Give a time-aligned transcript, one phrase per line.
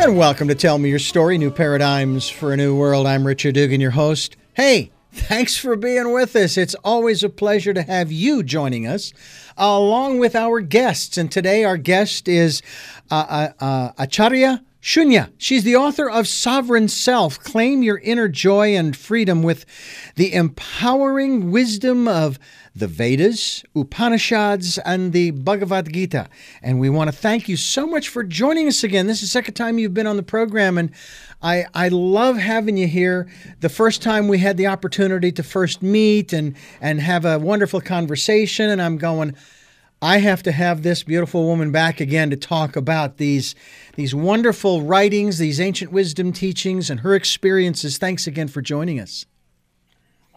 [0.00, 3.06] And welcome to Tell Me Your Story New Paradigms for a New World.
[3.06, 4.34] I'm Richard Dugan, your host.
[4.54, 6.56] Hey, thanks for being with us.
[6.56, 9.12] It's always a pleasure to have you joining us,
[9.58, 11.18] along with our guests.
[11.18, 12.62] And today, our guest is
[13.10, 15.32] uh, uh, uh, Acharya Shunya.
[15.36, 19.66] She's the author of Sovereign Self Claim Your Inner Joy and Freedom with
[20.16, 22.38] the Empowering Wisdom of
[22.74, 26.28] the Vedas, Upanishads, and the Bhagavad Gita.
[26.62, 29.06] And we want to thank you so much for joining us again.
[29.06, 30.90] This is the second time you've been on the program, and
[31.42, 33.28] I, I love having you here.
[33.60, 37.80] The first time we had the opportunity to first meet and, and have a wonderful
[37.80, 39.34] conversation, and I'm going,
[40.02, 43.54] I have to have this beautiful woman back again to talk about these
[43.96, 47.98] these wonderful writings, these ancient wisdom teachings, and her experiences.
[47.98, 49.26] Thanks again for joining us.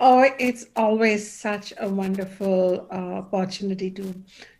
[0.05, 4.13] Oh, it's always such a wonderful uh, opportunity to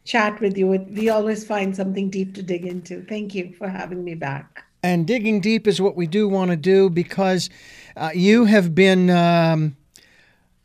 [0.06, 0.68] chat with you.
[0.68, 3.04] We always find something deep to dig into.
[3.04, 4.64] Thank you for having me back.
[4.84, 7.50] And digging deep is what we do want to do because
[7.98, 9.76] uh, you have been um,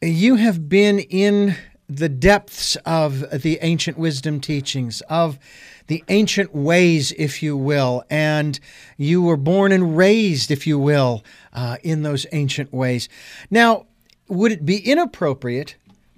[0.00, 1.56] you have been in
[1.88, 5.40] the depths of the ancient wisdom teachings of
[5.88, 8.60] the ancient ways, if you will, and
[8.96, 13.08] you were born and raised, if you will, uh, in those ancient ways.
[13.50, 13.87] Now,
[14.28, 15.76] would it be inappropriate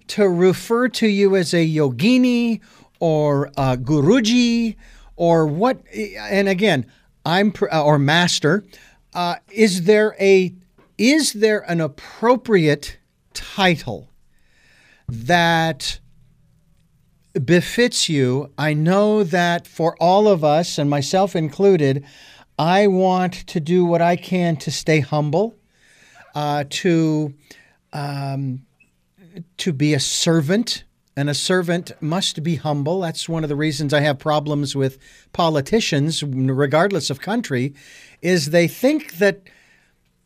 [0.08, 2.61] to refer to you as a yogini
[2.98, 4.77] or a guruji
[5.16, 5.83] or what?
[5.92, 6.86] And again,
[7.25, 8.64] I'm uh, or master.
[9.14, 10.55] Uh, is there a
[10.98, 12.98] is there an appropriate
[13.33, 14.11] title
[15.08, 15.98] that
[17.44, 18.53] befits you?
[18.58, 22.05] I know that for all of us, and myself included,
[22.58, 25.55] I want to do what I can to stay humble,
[26.34, 27.33] uh, to
[27.93, 28.63] um,
[29.59, 30.85] to be a servant,
[31.17, 33.01] and a servant must be humble.
[33.01, 34.99] That's one of the reasons I have problems with
[35.33, 37.75] politicians, regardless of country,
[38.23, 39.43] is they think that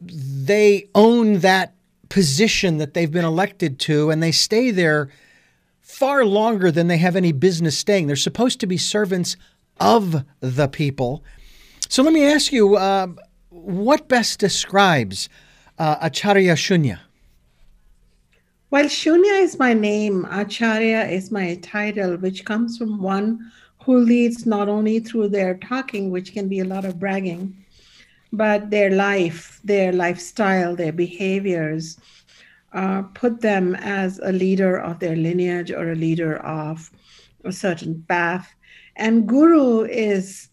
[0.01, 1.75] they own that
[2.09, 5.09] position that they've been elected to, and they stay there
[5.81, 8.07] far longer than they have any business staying.
[8.07, 9.37] They're supposed to be servants
[9.81, 11.25] of the people.
[11.89, 13.09] So let me ask you, uh,
[13.51, 15.29] what best describes
[15.79, 17.01] uh, Acharya Shunya?
[18.75, 23.53] Well, Shunya is my name, Acharya is my title, which comes from one
[23.85, 27.55] who leads not only through their talking, which can be a lot of bragging,
[28.33, 31.99] but their life, their lifestyle, their behaviors
[32.73, 36.91] uh, put them as a leader of their lineage or a leader of
[37.45, 38.57] a certain path.
[38.97, 40.49] And guru is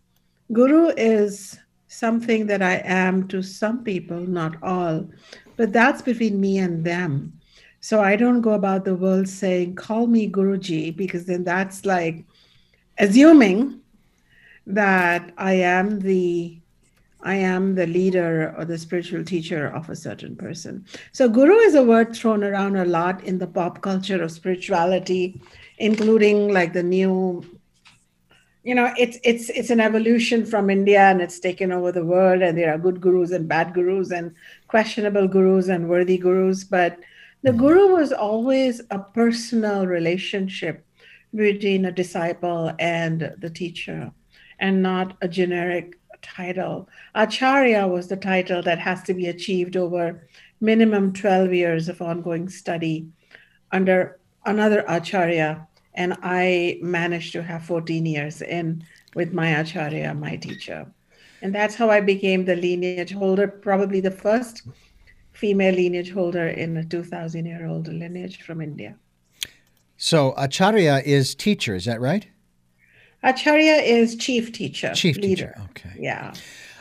[0.53, 1.58] guru is
[1.88, 5.09] something that I am to some people, not all,
[5.58, 7.41] but that's between me and them.
[7.81, 12.24] So I don't go about the world saying, call me Guruji, because then that's like
[12.97, 13.81] assuming
[14.68, 16.58] that I am the
[17.24, 20.86] I am the leader or the spiritual teacher of a certain person.
[21.12, 25.40] So guru is a word thrown around a lot in the pop culture of spirituality,
[25.78, 27.46] including like the new
[28.64, 32.44] you know it's it's it's an evolution from india and it's taken over the world
[32.44, 34.36] and there are good gurus and bad gurus and
[34.68, 37.00] questionable gurus and worthy gurus but
[37.44, 37.59] the mm-hmm.
[37.59, 40.85] guru was always a personal relationship
[41.34, 44.12] between a disciple and the teacher,
[44.59, 46.88] and not a generic title.
[47.16, 50.28] Acharya was the title that has to be achieved over
[50.59, 53.07] minimum 12 years of ongoing study
[53.72, 55.68] under another Acharya.
[55.94, 58.84] And I managed to have 14 years in
[59.16, 60.88] with my Acharya, my teacher.
[61.41, 64.62] And that's how I became the lineage holder, probably the first
[65.41, 68.96] female lineage holder in a 2,000 year old lineage from India.
[69.97, 72.28] So Acharya is teacher, is that right?
[73.24, 74.94] Acharya is chief teacher.
[74.94, 75.56] Chief leader.
[75.56, 75.96] teacher, okay.
[76.00, 76.34] Yeah.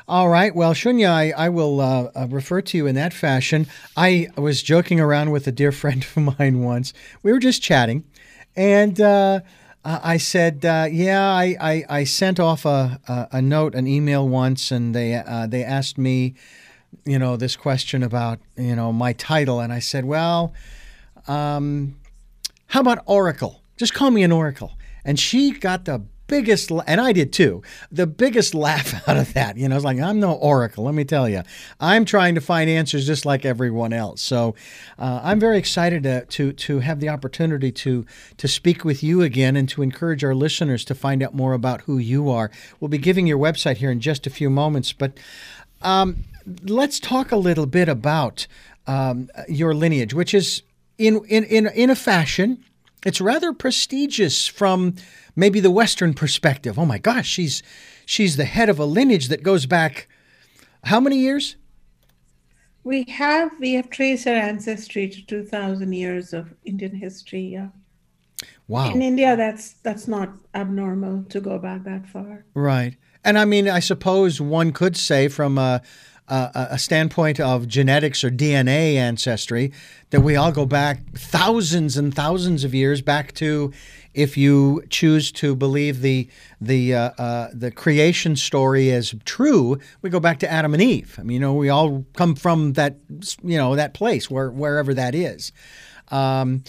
[0.06, 0.54] All right.
[0.54, 3.66] Well, Shunya, I, I will uh, uh, refer to you in that fashion.
[3.96, 6.92] I was joking around with a dear friend of mine once.
[7.22, 8.04] We were just chatting,
[8.56, 9.40] and uh,
[9.84, 14.28] I said, uh, "Yeah, I, I, I, sent off a, a, a, note, an email
[14.28, 16.34] once, and they uh, they asked me
[17.04, 19.60] you know, this question about, you know, my title.
[19.60, 20.52] And I said, well,
[21.26, 21.96] um,
[22.66, 23.62] how about Oracle?
[23.76, 24.72] Just call me an Oracle.
[25.04, 29.56] And she got the biggest, and I did too, the biggest laugh out of that.
[29.56, 31.42] You know, it's like, I'm no oracle, let me tell you.
[31.80, 34.22] I'm trying to find answers just like everyone else.
[34.22, 34.54] So
[34.98, 38.06] uh, I'm very excited to, to, to have the opportunity to,
[38.36, 41.82] to speak with you again and to encourage our listeners to find out more about
[41.82, 42.50] who you are.
[42.78, 45.18] We'll be giving your website here in just a few moments, but
[45.82, 46.24] um,
[46.64, 48.46] let's talk a little bit about
[48.86, 50.62] um, your lineage, which is
[50.98, 52.64] in, in, in, in a fashion,
[53.04, 54.94] it's rather prestigious from
[55.36, 56.78] maybe the Western perspective.
[56.78, 57.62] Oh my gosh, she's
[58.04, 60.08] she's the head of a lineage that goes back
[60.84, 61.56] How many years?
[62.82, 67.42] We have we have traced our ancestry to two thousand years of Indian history.
[67.42, 67.68] Yeah.
[68.68, 68.92] Wow.
[68.92, 72.44] In India, that's that's not abnormal to go back that far.
[72.54, 72.96] Right.
[73.22, 75.82] And I mean, I suppose one could say from a,
[76.30, 79.72] a, standpoint of genetics or DNA ancestry
[80.10, 83.72] that we all go back thousands and thousands of years back to,
[84.14, 86.28] if you choose to believe the
[86.60, 91.16] the uh, uh, the creation story as true, we go back to Adam and Eve.
[91.18, 92.96] I mean, you know, we all come from that
[93.42, 95.52] you know that place where wherever that is.
[96.08, 96.64] Um,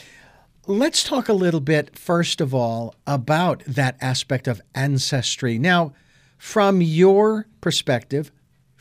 [0.67, 5.57] let's talk a little bit first of all about that aspect of ancestry.
[5.57, 5.93] Now
[6.37, 8.31] from your perspective,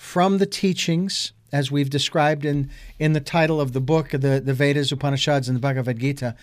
[0.00, 4.54] from the teachings, as we've described in, in the title of the book, the, the
[4.54, 6.34] Vedas, Upanishads, and the Bhagavad Gita,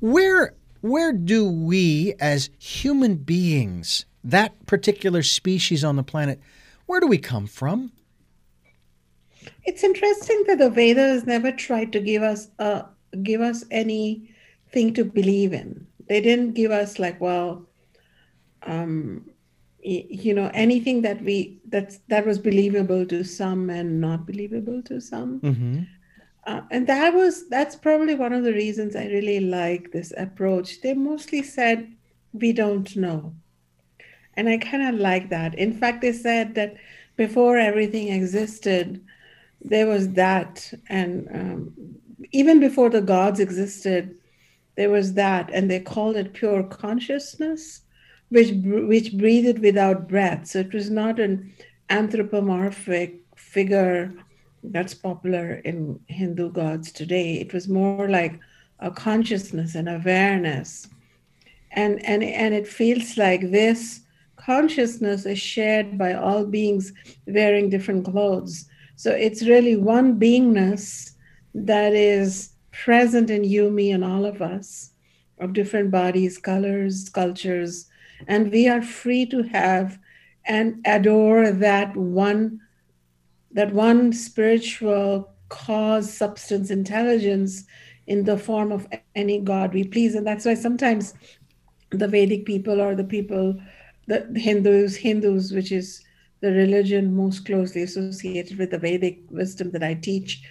[0.00, 6.40] where, where do we as human beings, that particular species on the planet,
[6.84, 7.90] where do we come from?
[9.64, 12.82] It's interesting that the Vedas never tried to give us uh,
[13.22, 15.86] give us anything to believe in.
[16.06, 17.66] They didn't give us like, well,
[18.62, 19.29] um,
[19.82, 25.00] you know anything that we that that was believable to some and not believable to
[25.00, 25.40] some.
[25.40, 25.82] Mm-hmm.
[26.46, 30.80] uh, and that was that's probably one of the reasons i really like this approach.
[30.82, 31.92] They mostly said
[32.32, 33.34] we don't know.
[34.34, 35.54] And i kind of like that.
[35.58, 36.76] In fact they said that
[37.16, 39.04] before everything existed
[39.62, 41.74] there was that and um,
[42.32, 44.16] even before the gods existed
[44.76, 47.82] there was that and they called it pure consciousness
[48.30, 50.46] which which breathed without breath.
[50.46, 51.52] So it was not an
[51.90, 54.12] anthropomorphic figure
[54.62, 57.34] that's popular in Hindu gods today.
[57.34, 58.38] It was more like
[58.78, 60.88] a consciousness and awareness.
[61.72, 64.00] And and and it feels like this
[64.36, 66.92] consciousness is shared by all beings
[67.26, 68.66] wearing different clothes.
[68.96, 71.12] So it's really one beingness
[71.54, 74.92] that is present in you, me, and all of us
[75.38, 77.89] of different bodies, colors, cultures,
[78.26, 79.98] and we are free to have
[80.46, 82.60] and adore that one
[83.52, 87.64] that one spiritual cause substance intelligence
[88.06, 90.14] in the form of any god we please.
[90.14, 91.14] And that's why sometimes
[91.90, 93.60] the vedic people or the people
[94.06, 96.02] the hindus hindus which is
[96.40, 100.42] the religion most closely associated with the vedic wisdom that i teach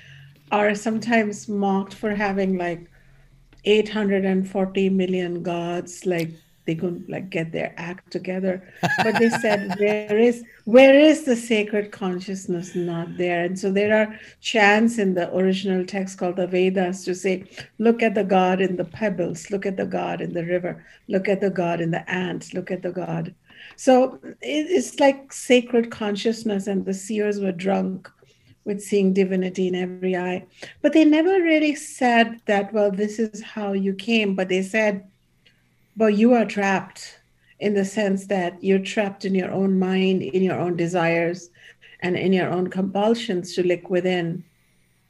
[0.52, 2.90] are sometimes mocked for having like
[3.66, 6.32] 840 million gods like
[6.70, 8.62] they couldn't like get their act together.
[9.04, 13.44] But they said where is where is the sacred consciousness not there?
[13.44, 17.46] And so there are chants in the original text called the vedas to say
[17.80, 21.28] look at the god in the pebbles look at the god in the river look
[21.28, 23.34] at the god in the ants look at the god.
[23.76, 28.08] So it's like sacred consciousness and the seers were drunk
[28.64, 30.46] with seeing divinity in every eye.
[30.84, 35.10] But they never really said that well this is how you came but they said
[36.00, 37.20] but you are trapped
[37.60, 41.50] in the sense that you're trapped in your own mind, in your own desires,
[42.00, 44.42] and in your own compulsions to look within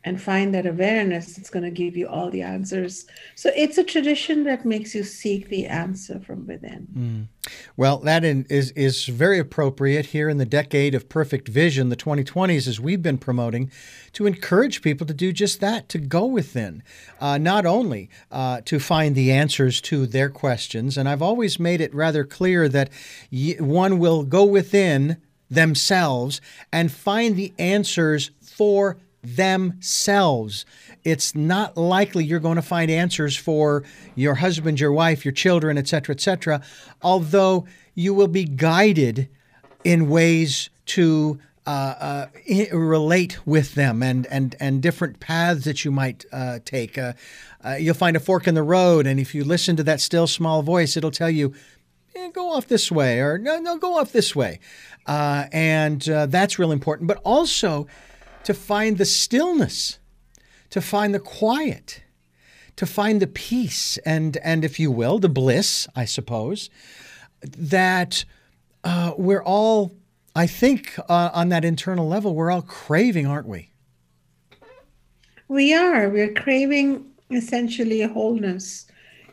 [0.09, 3.05] and find that awareness it's going to give you all the answers.
[3.35, 6.87] So it's a tradition that makes you seek the answer from within.
[6.97, 7.51] Mm.
[7.77, 12.67] well that is is very appropriate here in the decade of perfect vision the 2020s
[12.67, 13.71] as we've been promoting
[14.13, 16.81] to encourage people to do just that to go within.
[17.21, 21.81] Uh, not only uh, to find the answers to their questions and i've always made
[21.81, 22.89] it rather clear that
[23.59, 25.17] one will go within
[25.51, 26.41] themselves
[26.71, 30.65] and find the answers for themselves.
[31.03, 33.83] It's not likely you're going to find answers for
[34.15, 36.61] your husband, your wife, your children, etc., etc.,
[37.01, 39.29] although you will be guided
[39.83, 45.91] in ways to uh, uh, relate with them and, and, and different paths that you
[45.91, 46.97] might uh, take.
[46.97, 47.13] Uh,
[47.63, 50.25] uh, you'll find a fork in the road, and if you listen to that still
[50.25, 51.53] small voice, it'll tell you,
[52.15, 54.59] eh, go off this way, or no, no, go off this way.
[55.05, 57.07] Uh, and that's real important.
[57.07, 57.85] But also,
[58.49, 59.99] to find the stillness,
[60.71, 62.01] to find the quiet,
[62.77, 66.71] to find the peace and, and if you will, the bliss, I suppose,
[67.43, 68.25] that
[68.83, 69.91] uh, we're all,
[70.35, 73.69] I think, uh, on that internal level, we're all craving, aren't we?
[75.47, 76.09] We are.
[76.09, 78.87] We're craving essentially wholeness.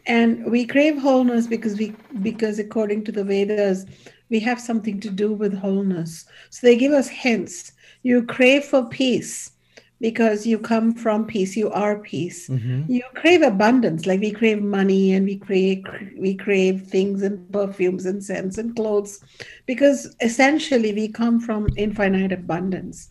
[0.06, 3.86] And we crave wholeness because we because according to the Vedas,
[4.28, 6.26] we have something to do with wholeness.
[6.50, 9.52] So they give us hints you crave for peace
[10.00, 12.82] because you come from peace you are peace mm-hmm.
[12.90, 15.82] you crave abundance like we crave money and we crave
[16.18, 19.24] we crave things and perfumes and scents and clothes
[19.64, 23.08] because essentially we come from infinite abundance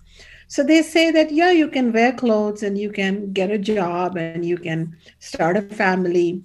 [0.48, 4.16] So they say that, yeah, you can wear clothes and you can get a job
[4.16, 6.44] and you can start a family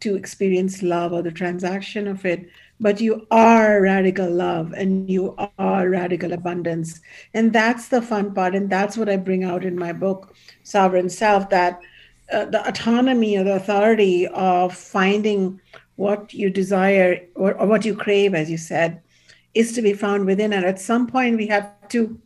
[0.00, 2.48] to experience love or the transaction of it.
[2.82, 7.00] But you are radical love and you are radical abundance.
[7.32, 8.54] And that's the fun part.
[8.54, 10.34] And that's what I bring out in my book,
[10.64, 11.80] Sovereign Self, that
[12.32, 15.60] uh, the autonomy or the authority of finding
[15.96, 19.00] what you desire or, or what you crave, as you said,
[19.54, 20.52] is to be found within.
[20.52, 22.20] And at some point, we have to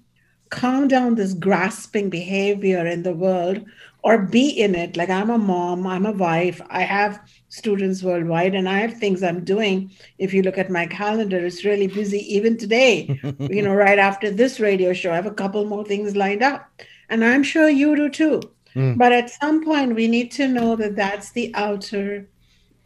[0.50, 3.64] calm down this grasping behavior in the world
[4.06, 4.96] or be in it.
[4.96, 9.20] Like I'm a mom, I'm a wife, I have students worldwide, and I have things
[9.20, 9.90] I'm doing.
[10.18, 13.20] If you look at my calendar, it's really busy even today.
[13.40, 16.70] you know, right after this radio show, I have a couple more things lined up.
[17.08, 18.42] And I'm sure you do too.
[18.76, 18.96] Mm.
[18.96, 22.28] But at some point, we need to know that that's the outer,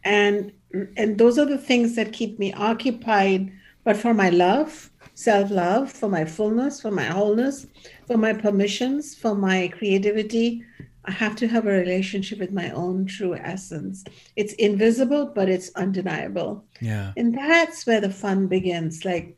[0.02, 0.52] and
[0.96, 3.52] and those are the things that keep me occupied.
[3.84, 7.66] But for my love, self love, for my fullness, for my wholeness,
[8.06, 10.64] for my permissions, for my creativity,
[11.04, 14.04] I have to have a relationship with my own true essence.
[14.36, 16.64] It's invisible, but it's undeniable.
[16.80, 17.12] Yeah.
[17.16, 19.04] And that's where the fun begins.
[19.04, 19.36] Like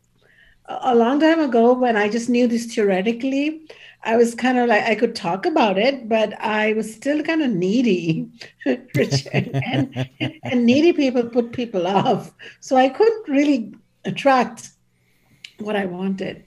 [0.69, 3.66] a long time ago, when I just knew this theoretically,
[4.04, 7.42] I was kind of like I could talk about it, but I was still kind
[7.42, 8.28] of needy,
[8.66, 10.09] and,
[10.42, 12.33] and needy people put people off.
[12.61, 14.71] So I couldn't really attract
[15.59, 16.45] what I wanted.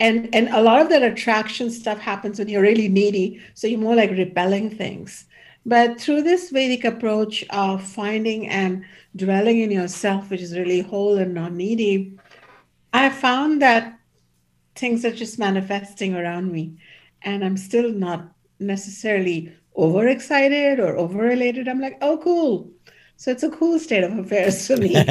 [0.00, 3.40] And and a lot of that attraction stuff happens when you're really needy.
[3.54, 5.26] So you're more like repelling things.
[5.66, 11.18] But through this Vedic approach of finding and dwelling in yourself, which is really whole
[11.18, 12.18] and non needy,
[12.92, 13.98] I found that
[14.74, 16.78] things are just manifesting around me
[17.22, 21.68] and I'm still not necessarily overexcited or overrelated.
[21.68, 22.70] I'm like, oh, cool.
[23.20, 24.94] So it's a cool state of affairs for me.
[24.94, 25.04] well,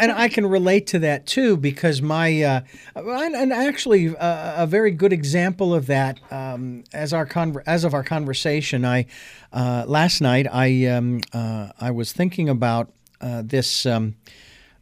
[0.00, 2.60] and I can relate to that too because my, uh,
[2.94, 7.92] and actually uh, a very good example of that um, as our con- as of
[7.92, 8.84] our conversation.
[8.84, 9.06] I
[9.52, 13.84] uh, last night I um, uh, I was thinking about uh, this.
[13.84, 14.14] Um,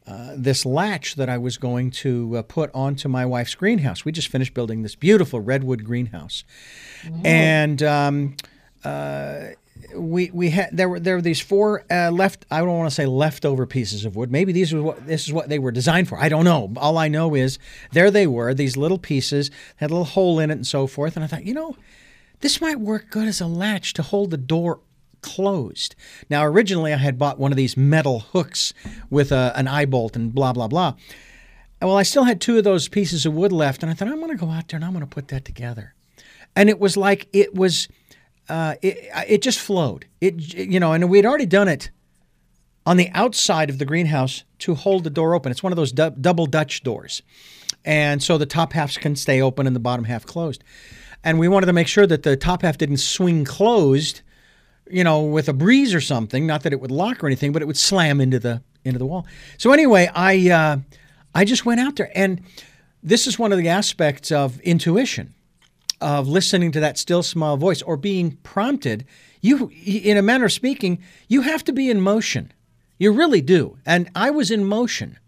[0.06, 4.04] uh, this latch that I was going to uh, put onto my wife's greenhouse.
[4.04, 6.42] We just finished building this beautiful redwood greenhouse,
[7.22, 8.34] and um,
[8.82, 9.50] uh,
[9.94, 12.46] we we had there were there were these four uh, left.
[12.50, 14.30] I don't want to say leftover pieces of wood.
[14.30, 16.18] Maybe these were what this is what they were designed for.
[16.18, 16.72] I don't know.
[16.76, 17.58] All I know is
[17.92, 18.54] there they were.
[18.54, 21.16] These little pieces had a little hole in it and so forth.
[21.16, 21.76] And I thought, you know,
[22.40, 24.80] this might work good as a latch to hold the door
[25.22, 25.94] closed.
[26.28, 28.72] Now, originally I had bought one of these metal hooks
[29.10, 30.94] with a, an eye bolt and blah, blah, blah.
[31.82, 34.18] Well, I still had two of those pieces of wood left, and I thought, I'm
[34.20, 35.94] going to go out there and I'm going to put that together.
[36.54, 37.88] And it was like it was,
[38.50, 40.06] uh, it, it just flowed.
[40.20, 41.90] It, you know, and we had already done it
[42.84, 45.50] on the outside of the greenhouse to hold the door open.
[45.50, 47.22] It's one of those du- double Dutch doors.
[47.84, 50.64] And so the top half can stay open and the bottom half closed.
[51.22, 54.22] And we wanted to make sure that the top half didn't swing closed
[54.90, 56.46] you know, with a breeze or something.
[56.46, 59.06] Not that it would lock or anything, but it would slam into the into the
[59.06, 59.26] wall.
[59.58, 60.78] So anyway, I uh,
[61.34, 62.42] I just went out there, and
[63.02, 65.34] this is one of the aspects of intuition,
[66.00, 69.04] of listening to that still small voice or being prompted.
[69.40, 72.52] You, in a manner of speaking, you have to be in motion.
[72.98, 73.78] You really do.
[73.86, 75.18] And I was in motion.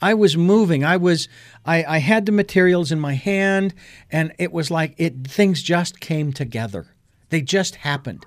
[0.00, 0.84] I was moving.
[0.84, 1.28] I was
[1.64, 3.72] I, I had the materials in my hand
[4.10, 6.86] and it was like it things just came together.
[7.30, 8.26] They just happened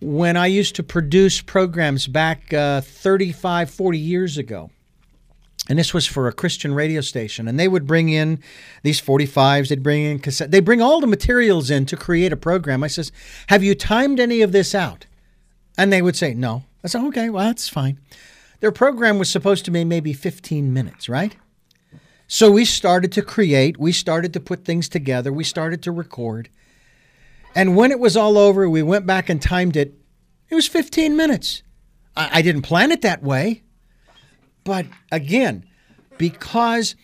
[0.00, 4.70] when I used to produce programs back uh, 35, 40 years ago.
[5.70, 7.46] And this was for a Christian radio station.
[7.46, 8.40] And they would bring in
[8.82, 12.36] these 45s, they'd bring in cassette, they bring all the materials in to create a
[12.36, 12.82] program.
[12.82, 13.12] I says,
[13.46, 15.06] Have you timed any of this out?
[15.78, 16.64] And they would say, No.
[16.82, 18.00] I said, Okay, well, that's fine.
[18.58, 21.36] Their program was supposed to be maybe 15 minutes, right?
[22.26, 26.48] So we started to create, we started to put things together, we started to record.
[27.54, 29.94] And when it was all over, we went back and timed it.
[30.48, 31.62] It was 15 minutes.
[32.16, 33.62] I, I didn't plan it that way.
[34.64, 35.64] But again,
[36.18, 36.94] because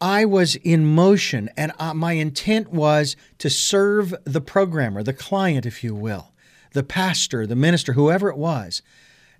[0.00, 5.64] I was in motion and uh, my intent was to serve the programmer, the client,
[5.64, 6.32] if you will,
[6.72, 8.82] the pastor, the minister, whoever it was.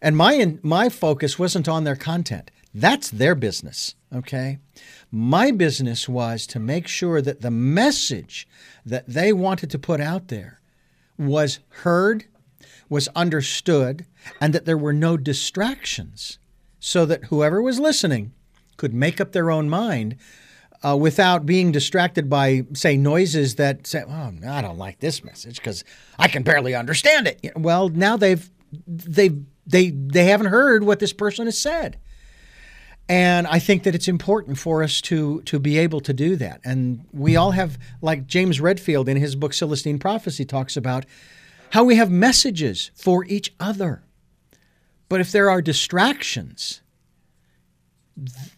[0.00, 2.50] And my, my focus wasn't on their content.
[2.74, 4.58] That's their business, okay?
[5.10, 8.48] My business was to make sure that the message
[8.86, 10.60] that they wanted to put out there
[11.18, 12.24] was heard,
[12.88, 14.06] was understood,
[14.40, 16.38] and that there were no distractions
[16.84, 18.32] so that whoever was listening
[18.76, 20.16] could make up their own mind
[20.84, 25.56] uh, without being distracted by, say, noises that say, "Oh, I don't like this message
[25.56, 25.84] because
[26.18, 28.50] I can barely understand it." Well, now they've
[28.88, 31.98] they've they they haven't heard what this person has said.
[33.08, 36.60] And I think that it's important for us to to be able to do that.
[36.64, 41.06] And we all have, like James Redfield in his book Celestine Prophecy talks about,
[41.70, 44.02] how we have messages for each other.
[45.12, 46.80] But if there are distractions,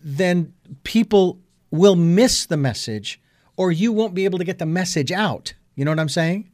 [0.01, 0.53] then
[0.85, 1.41] people
[1.73, 3.21] will miss the message
[3.57, 5.55] or you won't be able to get the message out.
[5.75, 6.49] You know what I'm saying?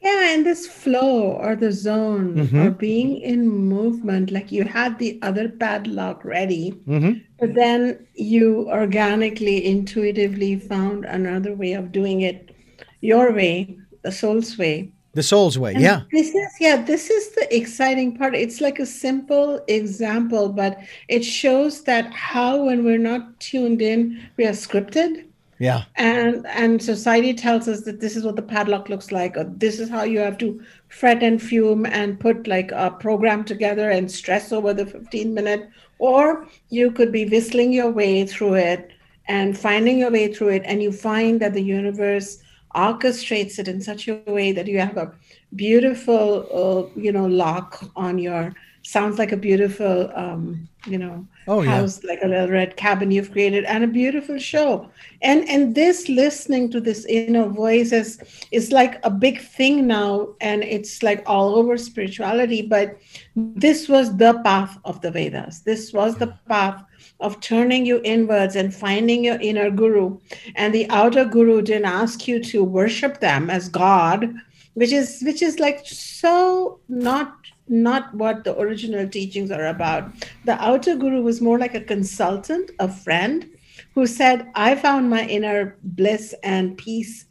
[0.00, 2.56] Yeah, and this flow or the zone mm-hmm.
[2.56, 7.18] or being in movement, like you had the other padlock ready, mm-hmm.
[7.40, 12.54] but then you organically, intuitively found another way of doing it
[13.00, 14.92] your way, the soul's way.
[15.16, 16.02] The soul's way, and yeah.
[16.12, 18.34] This is yeah, this is the exciting part.
[18.34, 24.28] It's like a simple example, but it shows that how when we're not tuned in,
[24.36, 25.26] we are scripted
[25.58, 25.84] yeah.
[25.94, 29.80] And and society tells us that this is what the padlock looks like, or this
[29.80, 34.10] is how you have to fret and fume and put like a program together and
[34.10, 35.68] stress over the 15 minute,
[35.98, 38.90] or you could be whistling your way through it
[39.28, 42.42] and finding your way through it, and you find that the universe
[42.76, 45.12] orchestrates it in such a way that you have a
[45.54, 48.54] beautiful, uh, you know, lock on your
[48.86, 52.10] sounds like a beautiful um, you know oh, house yeah.
[52.10, 54.88] like a little red cabin you've created and a beautiful show
[55.22, 58.20] and and this listening to this inner voice is
[58.52, 62.96] is like a big thing now and it's like all over spirituality but
[63.34, 66.84] this was the path of the vedas this was the path
[67.20, 70.18] of turning you inwards and finding your inner guru
[70.54, 74.34] and the outer guru didn't ask you to worship them as god
[74.74, 77.34] which is which is like so not
[77.68, 80.10] not what the original teachings are about.
[80.44, 83.48] The outer guru was more like a consultant, a friend
[83.94, 87.26] who said, I found my inner bliss and peace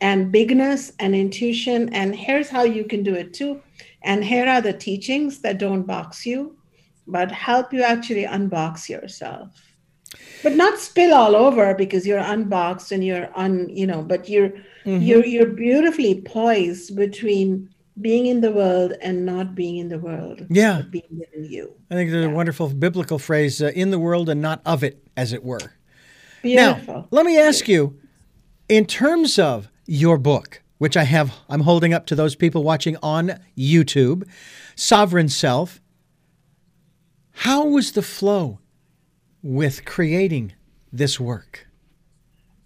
[0.00, 3.60] and bigness and intuition, and here's how you can do it too.
[4.02, 6.56] And here are the teachings that don't box you,
[7.10, 9.48] but help you actually unbox yourself.
[10.42, 14.50] But not spill all over because you're unboxed and you're un, you know, but you're
[14.84, 15.02] mm-hmm.
[15.02, 17.68] you're you're beautifully poised between
[18.00, 20.46] being in the world and not being in the world.
[20.48, 20.82] Yeah.
[20.90, 21.74] Being within you.
[21.90, 22.30] I think there's yeah.
[22.30, 25.72] a wonderful biblical phrase uh, in the world and not of it, as it were.
[26.42, 26.94] Beautiful.
[26.94, 27.98] Now, let me ask you
[28.68, 32.96] in terms of your book, which I have, I'm holding up to those people watching
[33.02, 34.26] on YouTube,
[34.76, 35.79] Sovereign Self,
[37.40, 38.58] how was the flow
[39.42, 40.52] with creating
[40.92, 41.66] this work?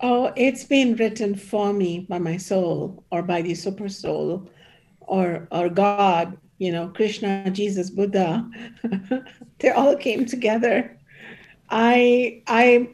[0.01, 4.51] Oh, it's been written for me by my soul or by the super soul
[4.99, 8.51] or or God, you know, Krishna, Jesus, Buddha,
[9.61, 10.99] they all came together.
[11.71, 12.89] I I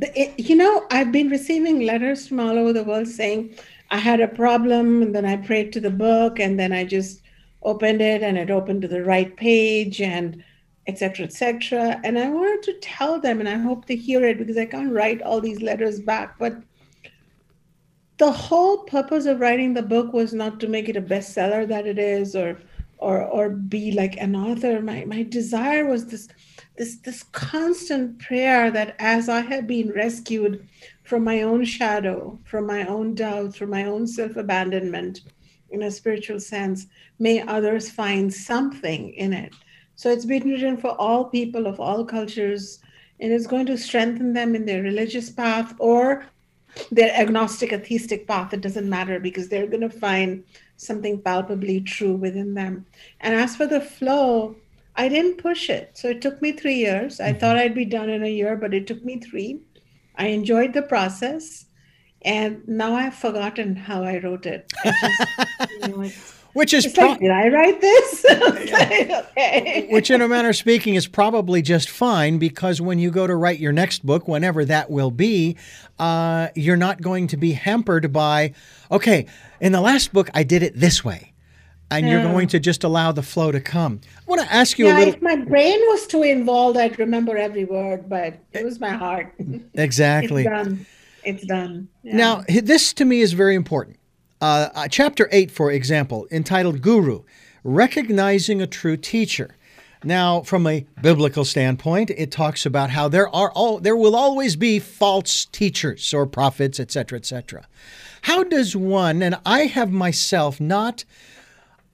[0.00, 3.54] it, you know, I've been receiving letters from all over the world saying
[3.90, 7.20] I had a problem and then I prayed to the book and then I just
[7.62, 10.42] opened it and it opened to the right page and
[10.86, 14.56] etc etc and i wanted to tell them and i hope they hear it because
[14.56, 16.56] i can't write all these letters back but
[18.18, 21.86] the whole purpose of writing the book was not to make it a bestseller that
[21.86, 22.58] it is or
[22.98, 24.80] or or be like an author.
[24.80, 26.28] My my desire was this
[26.76, 30.66] this this constant prayer that as i have been rescued
[31.04, 35.22] from my own shadow from my own doubts from my own self-abandonment
[35.70, 36.86] in a spiritual sense
[37.18, 39.54] may others find something in it
[39.96, 42.80] so it's been written for all people of all cultures
[43.18, 46.26] and it's going to strengthen them in their religious path or
[46.92, 48.52] their agnostic atheistic path.
[48.52, 50.44] It doesn't matter because they're going to find
[50.76, 52.84] something palpably true within them.
[53.20, 54.56] And as for the flow
[54.98, 55.90] i didn't push it.
[55.94, 57.20] So it took me three years.
[57.20, 57.38] I mm-hmm.
[57.38, 59.60] thought i'd be done in a year but it took me three.
[60.16, 61.66] I enjoyed the process
[62.22, 64.70] and now i've forgotten how i wrote it.
[64.84, 66.10] Just, you know,
[66.56, 68.24] which is pro- like, did I write this?
[68.48, 69.88] okay.
[69.90, 73.36] Which, in a manner of speaking, is probably just fine because when you go to
[73.36, 75.58] write your next book, whenever that will be,
[75.98, 78.54] uh, you're not going to be hampered by,
[78.90, 79.26] okay,
[79.60, 81.34] in the last book I did it this way.
[81.90, 82.12] And yeah.
[82.12, 84.00] you're going to just allow the flow to come.
[84.16, 85.14] I want to ask you yeah, a little.
[85.14, 89.34] If my brain was too involved, I'd remember every word, but it was my heart.
[89.74, 90.46] Exactly.
[90.46, 90.86] it's done.
[91.22, 91.88] It's done.
[92.02, 92.16] Yeah.
[92.16, 93.98] Now, this to me is very important
[94.40, 97.22] uh, uh, chapter 8, for example, entitled Guru,
[97.64, 99.56] Recognizing a True Teacher.
[100.04, 104.54] Now, from a biblical standpoint, it talks about how there are all there will always
[104.54, 107.66] be false teachers or prophets, etc., etc.
[108.22, 111.04] How does one, and I have myself not,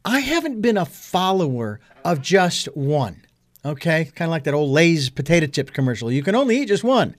[0.04, 3.22] I haven't been a follower of just one.
[3.64, 6.10] Okay, kind of like that old Lay's potato chips commercial.
[6.10, 7.14] You can only eat just one.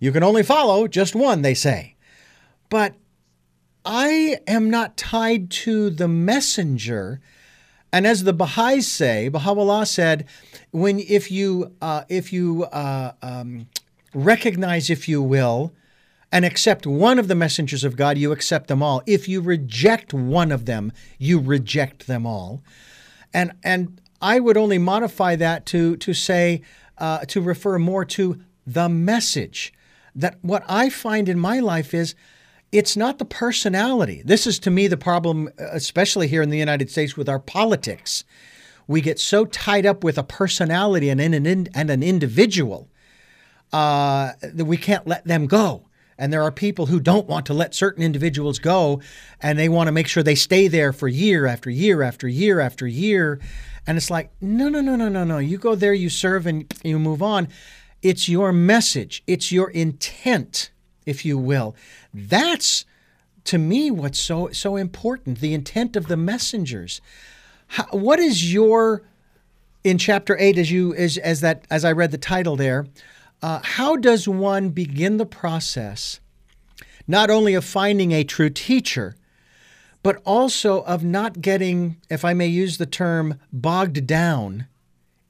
[0.00, 1.94] You can only follow just one, they say.
[2.68, 2.94] But
[3.86, 7.20] I am not tied to the messenger
[7.92, 10.26] And as the Baha'is say, Baha'u'llah said,
[10.70, 13.68] when if you uh, if you uh, um,
[14.12, 15.72] recognize, if you will,
[16.30, 19.02] and accept one of the messengers of God, you accept them all.
[19.06, 22.62] If you reject one of them, you reject them all.
[23.32, 26.62] And and I would only modify that to to say
[26.98, 29.72] uh, to refer more to the message.
[30.14, 32.14] That what I find in my life is
[32.78, 34.22] it's not the personality.
[34.24, 38.24] This is to me the problem, especially here in the United States with our politics.
[38.86, 42.88] We get so tied up with a personality and an, and an individual
[43.72, 45.88] uh, that we can't let them go.
[46.18, 49.02] And there are people who don't want to let certain individuals go,
[49.40, 52.60] and they want to make sure they stay there for year after year after year
[52.60, 53.38] after year.
[53.86, 55.38] And it's like, no, no, no, no, no, no.
[55.38, 57.48] You go there, you serve, and you move on.
[58.02, 60.70] It's your message, it's your intent,
[61.06, 61.74] if you will.
[62.12, 62.84] That's
[63.44, 65.38] to me what's so so important.
[65.40, 67.00] The intent of the messengers.
[67.68, 69.02] How, what is your
[69.84, 72.86] in chapter eight as you as as that as I read the title there?
[73.42, 76.20] Uh, how does one begin the process,
[77.06, 79.14] not only of finding a true teacher,
[80.02, 84.66] but also of not getting, if I may use the term, bogged down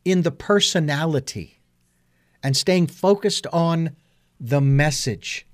[0.04, 1.60] in the personality
[2.42, 3.96] and staying focused on
[4.38, 5.46] the message?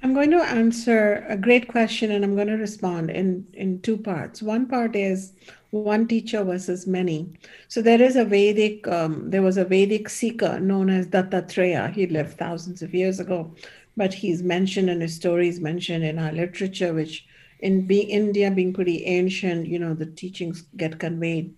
[0.00, 3.96] I'm going to answer a great question and I'm going to respond in, in two
[3.96, 4.40] parts.
[4.40, 5.32] One part is
[5.70, 7.32] one teacher versus many.
[7.66, 11.92] So there is a Vedic, um, there was a Vedic seeker known as Dattatreya.
[11.92, 13.52] He lived thousands of years ago,
[13.96, 17.26] but he's mentioned and his stories, mentioned in our literature, which
[17.58, 21.52] in being India being pretty ancient, you know, the teachings get conveyed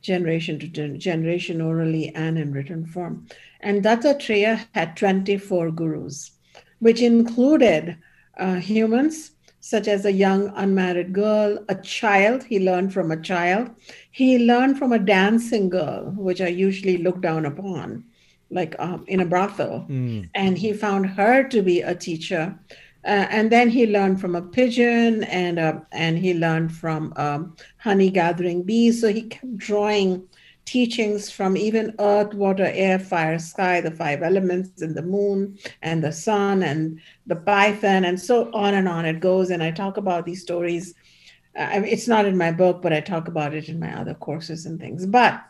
[0.00, 3.26] generation to generation orally and in written form.
[3.60, 6.31] And Dattatreya had 24 gurus,
[6.82, 7.96] which included
[8.38, 13.70] uh, humans, such as a young unmarried girl, a child, he learned from a child.
[14.10, 18.04] He learned from a dancing girl, which are usually looked down upon,
[18.50, 19.86] like um, in a brothel.
[19.88, 20.28] Mm.
[20.34, 22.58] And he found her to be a teacher.
[23.04, 27.54] Uh, and then he learned from a pigeon and uh, and he learned from um,
[27.78, 29.00] honey gathering bees.
[29.00, 30.26] So he kept drawing
[30.64, 36.02] teachings from even earth, water, air, fire, sky, the five elements, and the moon, and
[36.02, 39.50] the sun, and the python, and so on and on it goes.
[39.50, 40.94] And I talk about these stories.
[41.56, 44.14] Uh, mean, it's not in my book, but I talk about it in my other
[44.14, 45.04] courses and things.
[45.04, 45.44] But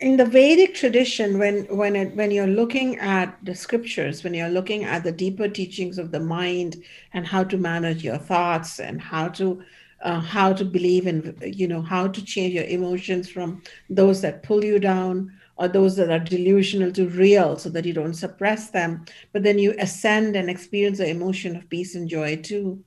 [0.00, 4.48] in the Vedic tradition, when when it, when you're looking at the scriptures, when you're
[4.48, 6.76] looking at the deeper teachings of the mind
[7.12, 9.62] and how to manage your thoughts and how to
[10.02, 14.42] uh, how to believe in you know how to change your emotions from those that
[14.42, 18.70] pull you down or those that are delusional to real so that you don't suppress
[18.70, 19.04] them.
[19.32, 22.82] But then you ascend and experience the emotion of peace and joy too.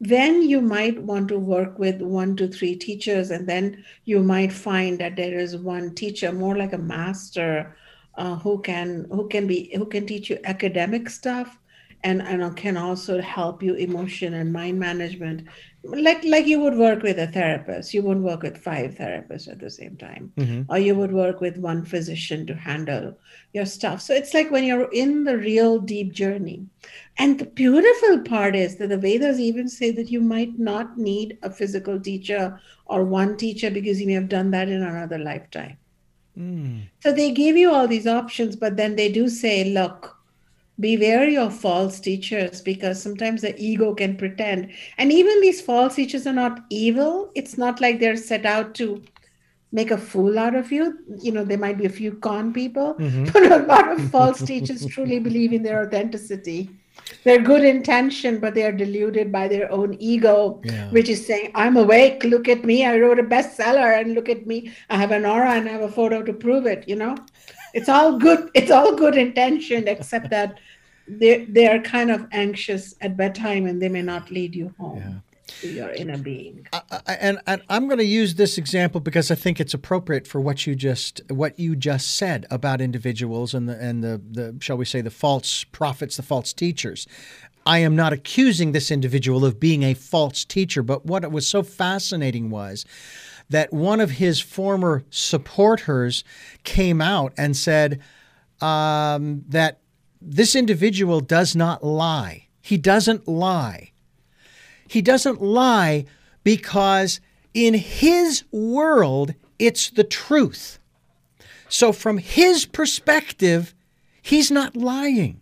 [0.00, 4.50] Then you might want to work with one to three teachers and then you might
[4.50, 7.76] find that there is one teacher more like a master
[8.16, 11.58] uh, who can who can be who can teach you academic stuff
[12.02, 15.46] and, and can also help you emotion and mind management
[15.82, 17.94] like like you would work with a therapist.
[17.94, 20.32] You wouldn't work with five therapists at the same time.
[20.36, 20.70] Mm-hmm.
[20.70, 23.16] or you would work with one physician to handle
[23.52, 24.00] your stuff.
[24.00, 26.66] So it's like when you're in the real deep journey.
[27.18, 31.38] And the beautiful part is that the vedas even say that you might not need
[31.42, 35.76] a physical teacher or one teacher because you may have done that in another lifetime.
[36.38, 36.82] Mm.
[37.00, 40.19] so they give you all these options but then they do say look
[40.80, 44.72] be wary of false teachers because sometimes the ego can pretend.
[44.98, 47.30] And even these false teachers are not evil.
[47.34, 49.02] It's not like they're set out to
[49.72, 50.98] make a fool out of you.
[51.22, 53.24] You know, there might be a few con people, mm-hmm.
[53.32, 56.70] but a lot of false teachers truly believe in their authenticity.
[57.24, 60.90] They're good intention, but they are deluded by their own ego, yeah.
[60.90, 62.84] which is saying, I'm awake, look at me.
[62.84, 64.72] I wrote a bestseller and look at me.
[64.88, 67.16] I have an aura and I have a photo to prove it, you know?
[67.74, 70.58] It's all good, it's all good intention, except that
[71.18, 74.98] they they are kind of anxious at bedtime and they may not lead you home.
[74.98, 75.12] Yeah.
[75.62, 79.32] To your inner being, I, I, and, and I'm going to use this example because
[79.32, 83.68] I think it's appropriate for what you just what you just said about individuals and
[83.68, 87.08] the and the, the shall we say the false prophets, the false teachers.
[87.66, 91.64] I am not accusing this individual of being a false teacher, but what was so
[91.64, 92.86] fascinating was
[93.50, 96.22] that one of his former supporters
[96.62, 98.00] came out and said
[98.60, 99.80] um, that
[100.20, 102.48] this individual does not lie.
[102.60, 103.92] He doesn't lie.
[104.88, 106.04] He doesn't lie
[106.44, 107.20] because
[107.54, 110.78] in his world, it's the truth.
[111.68, 113.74] So, from his perspective,
[114.20, 115.40] he's not lying.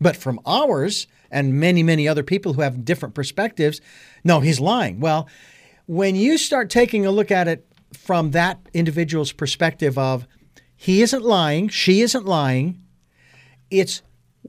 [0.00, 3.80] But from ours, and many, many other people who have different perspectives,
[4.24, 5.00] no, he's lying.
[5.00, 5.28] Well,
[5.86, 10.26] when you start taking a look at it from that individual's perspective of
[10.76, 12.82] he isn't lying, she isn't lying,
[13.70, 14.02] it's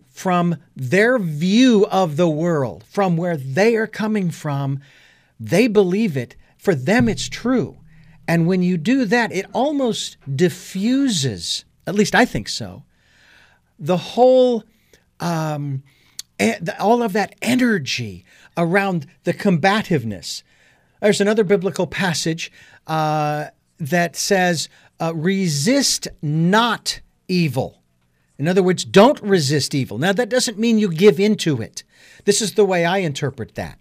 [0.09, 4.79] from their view of the world, from where they are coming from,
[5.39, 6.35] they believe it.
[6.57, 7.77] For them, it's true.
[8.27, 12.83] And when you do that, it almost diffuses, at least I think so,
[13.79, 14.63] the whole,
[15.19, 15.83] um,
[16.79, 18.25] all of that energy
[18.57, 20.43] around the combativeness.
[21.01, 22.51] There's another biblical passage
[22.87, 23.45] uh,
[23.79, 24.67] that says,
[24.99, 27.76] uh, resist not evil.
[28.37, 29.97] In other words, don't resist evil.
[29.97, 31.83] Now, that doesn't mean you give into it.
[32.25, 33.79] This is the way I interpret that.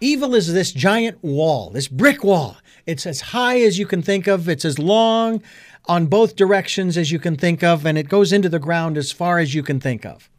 [0.00, 2.56] Evil is this giant wall, this brick wall.
[2.86, 5.42] It's as high as you can think of, it's as long
[5.86, 9.10] on both directions as you can think of, and it goes into the ground as
[9.10, 10.30] far as you can think of.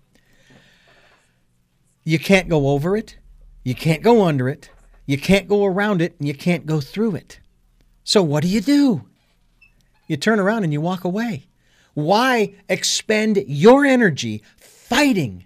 [2.03, 3.17] You can't go over it,
[3.63, 4.69] you can't go under it,
[5.05, 7.39] you can't go around it, and you can't go through it.
[8.03, 9.05] So, what do you do?
[10.07, 11.48] You turn around and you walk away.
[12.05, 15.45] Why expend your energy fighting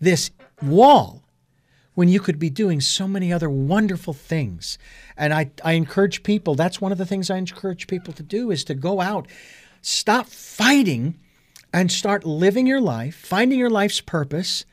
[0.00, 0.30] this
[0.62, 1.22] wall
[1.98, 4.78] when you could be doing so many other wonderful things.
[5.16, 8.52] And I, I encourage people, that's one of the things I encourage people to do
[8.52, 9.26] is to go out,
[9.82, 11.18] stop fighting
[11.72, 14.64] and start living your life, finding your life's purpose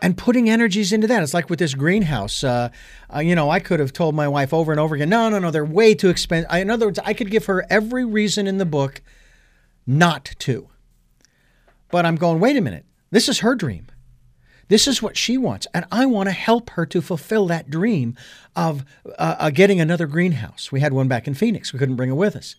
[0.00, 1.22] and putting energies into that.
[1.22, 2.42] It's like with this greenhouse.
[2.42, 2.70] Uh,
[3.14, 5.38] uh, you know, I could have told my wife over and over again, no, no,
[5.38, 6.50] no, they're way too expensive.
[6.50, 9.02] In other words, I could give her every reason in the book
[9.86, 10.68] not to.
[11.90, 13.86] But I'm going, wait a minute, this is her dream.
[14.68, 15.66] This is what she wants.
[15.74, 18.16] And I want to help her to fulfill that dream
[18.56, 18.84] of
[19.18, 20.72] uh, uh, getting another greenhouse.
[20.72, 21.72] We had one back in Phoenix.
[21.72, 22.56] We couldn't bring it with us.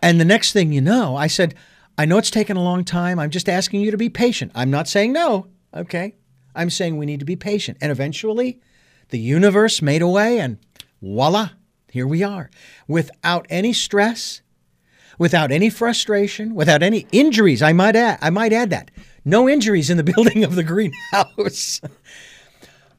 [0.00, 1.54] And the next thing you know, I said,
[1.96, 3.18] I know it's taken a long time.
[3.18, 4.52] I'm just asking you to be patient.
[4.54, 5.48] I'm not saying no.
[5.74, 6.14] Okay.
[6.54, 7.78] I'm saying we need to be patient.
[7.80, 8.60] And eventually,
[9.08, 10.58] the universe made a way, and
[11.02, 11.50] voila,
[11.90, 12.50] here we are.
[12.86, 14.40] Without any stress,
[15.18, 17.62] without any frustration, without any injuries.
[17.62, 18.90] I might add, I might add that
[19.24, 21.80] no injuries in the building of the greenhouse.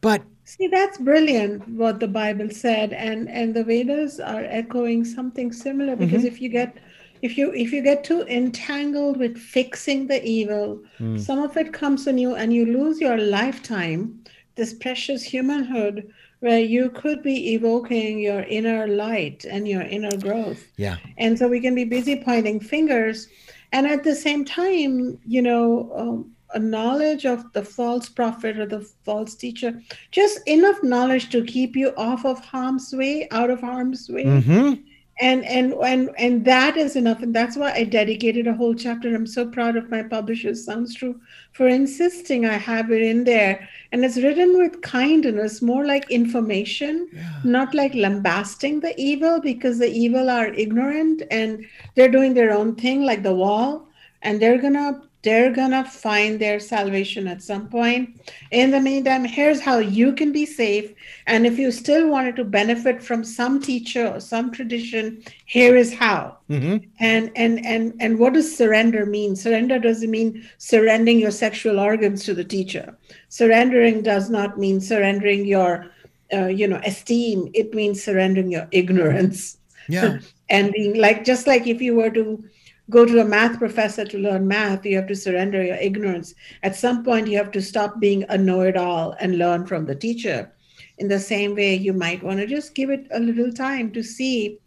[0.01, 5.51] but see, that's brilliant what the Bible said, and and the Vedas are echoing something
[5.51, 6.27] similar because mm-hmm.
[6.27, 6.77] if you get
[7.21, 11.19] if you if you get too entangled with fixing the evil mm.
[11.19, 14.23] some of it comes on you and you lose your lifetime
[14.55, 20.63] this precious humanhood where you could be evoking your inner light and your inner growth.
[20.77, 20.97] Yeah.
[21.17, 23.27] And so we can be busy pointing fingers.
[23.71, 28.65] And at the same time, you know, um, a knowledge of the false prophet or
[28.65, 33.61] the false teacher, just enough knowledge to keep you off of harm's way, out of
[33.61, 34.25] harm's way.
[34.25, 34.73] Mm-hmm
[35.19, 37.21] and and and and that is enough.
[37.21, 39.13] And that's why i dedicated a whole chapter.
[39.15, 41.19] I'm so proud of my publishers sounds true
[41.53, 43.67] for insisting i have it in there.
[43.91, 47.39] And it's written with kindness more like information yeah.
[47.45, 52.75] not like lambasting the evil because the evil are ignorant and they're doing their own
[52.75, 53.87] thing like the wall
[54.21, 58.21] and they're gonna they're gonna find their salvation at some point.
[58.51, 60.93] In the meantime, here's how you can be safe.
[61.25, 65.91] And if you still wanted to benefit from some teacher or some tradition, here is
[65.91, 66.37] how.
[66.47, 66.77] Mm-hmm.
[66.99, 69.35] And and and and what does surrender mean?
[69.35, 72.95] Surrender doesn't mean surrendering your sexual organs to the teacher.
[73.29, 75.87] Surrendering does not mean surrendering your
[76.31, 77.49] uh, you know esteem.
[77.55, 79.57] It means surrendering your ignorance.
[79.89, 80.19] Yeah.
[80.49, 82.43] and being like just like if you were to
[82.89, 86.35] go to a math professor to learn math, you have to surrender your ignorance.
[86.63, 89.85] At some point, you have to stop being a know it all and learn from
[89.85, 90.51] the teacher.
[90.97, 94.03] In the same way, you might want to just give it a little time to
[94.03, 94.59] see.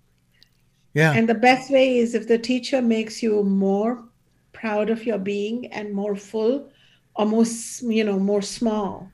[0.94, 1.12] Yeah.
[1.12, 4.04] And the best way is if the teacher makes you more
[4.52, 6.70] proud of your being and more full,
[7.14, 9.10] almost, you know, more small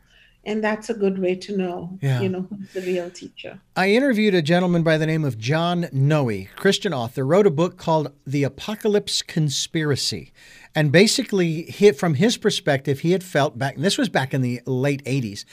[0.47, 2.21] and that's a good way to know yeah.
[2.21, 3.61] you know who's the real teacher.
[3.77, 7.77] I interviewed a gentleman by the name of john noe christian author wrote a book
[7.77, 10.33] called the apocalypse conspiracy.
[10.77, 14.43] And basically hit from his perspective he had felt back and this was back in
[14.43, 15.45] the late 80s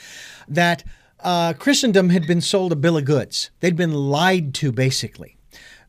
[0.48, 0.82] that
[1.20, 3.50] uh, christendom had been sold a bill of goods.
[3.60, 5.36] They'd been lied to basically.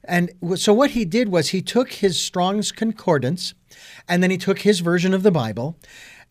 [0.06, 3.54] And so what he did was he took his strong's concordance
[4.08, 5.78] and then he took his version of the bible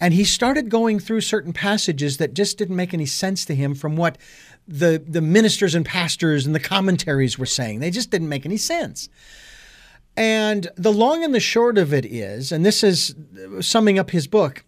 [0.02, 3.72] and he started going through certain passages that just didn't make any sense to him
[3.72, 4.18] from what
[4.66, 7.78] the, the ministers and pastors and the commentaries were saying.
[7.78, 9.08] They just didn't make any sense.
[10.16, 13.14] And the long and the short of it is, and this is
[13.60, 14.64] summing up his book,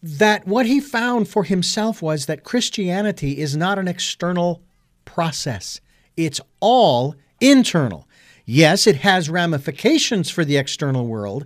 [0.00, 4.62] that what he found for himself was that Christianity is not an external
[5.04, 5.80] process,
[6.16, 8.06] it's all internal.
[8.46, 11.44] Yes, it has ramifications for the external world,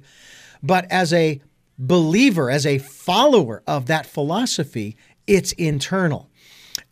[0.63, 1.41] but as a
[1.79, 6.29] believer, as a follower of that philosophy, it's internal.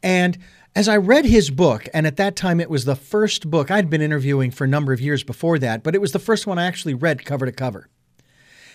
[0.02, 0.38] And
[0.74, 3.90] as I read his book, and at that time it was the first book I'd
[3.90, 6.58] been interviewing for a number of years before that, but it was the first one
[6.58, 7.88] I actually read cover to cover.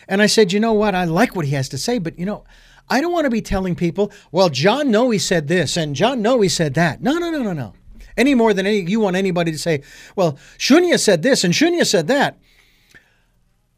[0.08, 0.96] And I said, you know what?
[0.96, 2.44] I like what he has to say, but you know,
[2.90, 6.48] I don't want to be telling people, well, John Noe said this and John Noe
[6.48, 7.02] said that.
[7.02, 7.74] No, no, no, no, no.
[8.18, 9.84] Any more than any, you want anybody to say,
[10.16, 12.38] well, Shunya said this and Shunya said that.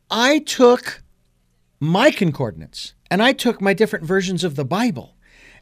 [0.10, 1.03] I took
[1.84, 5.16] my concordance and I took my different versions of the Bible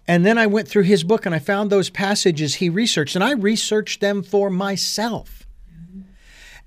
[0.08, 3.24] and then I went through his book and I found those passages he researched, and
[3.24, 5.48] I researched them for myself.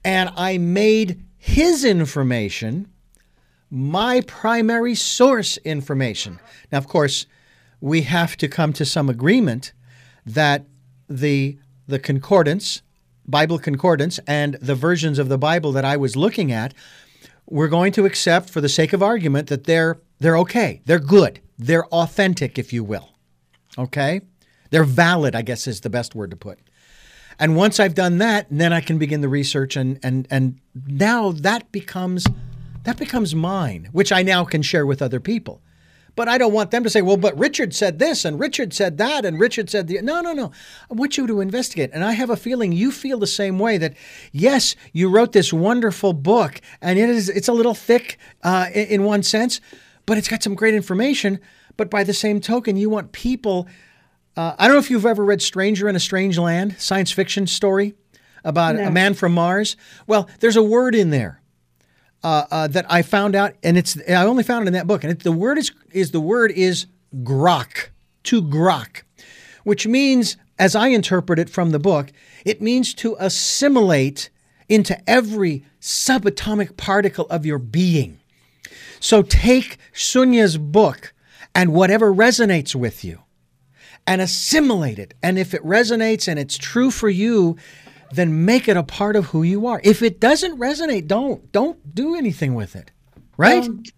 [0.04, 2.88] And I made his information
[3.70, 6.38] my primary source information.
[6.70, 7.26] Now, of course,
[7.80, 9.72] we have to come to some agreement
[10.24, 10.64] that
[11.08, 12.82] the the concordance,
[13.26, 16.72] Bible concordance, and the versions of the Bible that I was looking at,
[17.46, 21.40] we're going to accept, for the sake of argument, that they're they're okay, they're good,
[21.58, 23.10] they're authentic, if you will.
[23.76, 24.22] Okay?
[24.70, 26.58] They're valid, I guess is the best word to put.
[27.38, 31.32] And once I've done that, then I can begin the research and and and now
[31.32, 32.26] that becomes
[32.84, 35.62] that becomes mine, which I now can share with other people.
[36.16, 38.98] But I don't want them to say, well, but Richard said this and Richard said
[38.98, 40.52] that and Richard said the no, no, no.
[40.90, 41.90] I want you to investigate.
[41.92, 43.94] And I have a feeling you feel the same way that
[44.32, 48.86] yes, you wrote this wonderful book and it is it's a little thick uh, in,
[48.86, 49.60] in one sense,
[50.06, 51.40] but it's got some great information.
[51.76, 53.66] But by the same token, you want people.
[54.36, 57.46] Uh, I don't know if you've ever read Stranger in a Strange Land, science fiction
[57.46, 57.94] story
[58.44, 58.86] about no.
[58.86, 59.76] a man from Mars.
[60.06, 61.40] Well, there's a word in there
[62.24, 65.04] uh, uh, that I found out, and it's I only found it in that book,
[65.04, 66.86] and it, the word is is the word is
[67.22, 67.90] grok,
[68.24, 69.02] to grok,
[69.62, 72.10] which means, as I interpret it from the book,
[72.44, 74.30] it means to assimilate
[74.68, 78.18] into every subatomic particle of your being.
[78.98, 81.12] So take Shunya's book
[81.54, 83.20] and whatever resonates with you
[84.06, 85.12] and assimilate it.
[85.22, 87.56] And if it resonates and it's true for you,
[88.12, 89.80] then make it a part of who you are.
[89.84, 92.90] If it doesn't resonate, don't don't do anything with it.
[93.36, 93.64] Right?
[93.64, 93.92] Don't.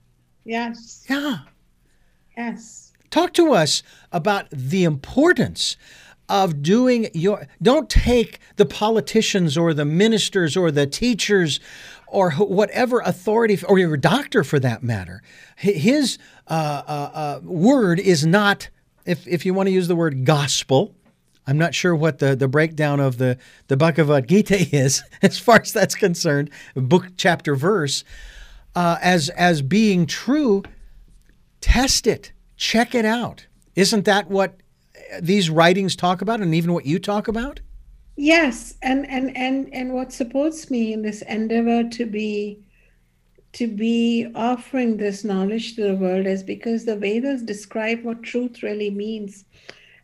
[0.45, 1.05] Yes.
[1.09, 1.39] Yeah.
[2.37, 2.93] Yes.
[3.11, 5.77] Talk to us about the importance
[6.29, 11.61] of doing your don't take the politicians or the ministers or the teachers
[12.09, 15.23] or whatever authority or your doctor for that matter
[15.57, 18.69] his uh, uh, uh, word is not
[19.05, 20.95] if, if you want to use the word gospel
[21.47, 25.61] i'm not sure what the, the breakdown of the, the bhagavad gita is as far
[25.61, 28.05] as that's concerned book chapter verse
[28.75, 30.63] uh, as as being true
[31.61, 34.59] test it check it out isn't that what
[35.21, 37.61] these writings talk about and even what you talk about?
[38.17, 42.59] Yes, and and and and what supports me in this endeavor to be
[43.53, 48.63] to be offering this knowledge to the world is because the Vedas describe what truth
[48.63, 49.45] really means.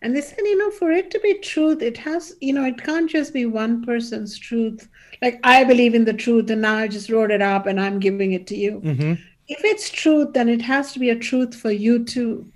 [0.03, 2.83] And they said, you know, for it to be truth, it has, you know, it
[2.83, 4.89] can't just be one person's truth.
[5.23, 8.01] Like, I believe in the truth and now I just wrote it up and I'm
[8.01, 8.81] giving it to you.
[8.85, 9.13] Mm-hmm.
[9.49, 12.53] If it's truth, then it has to be a truth for you too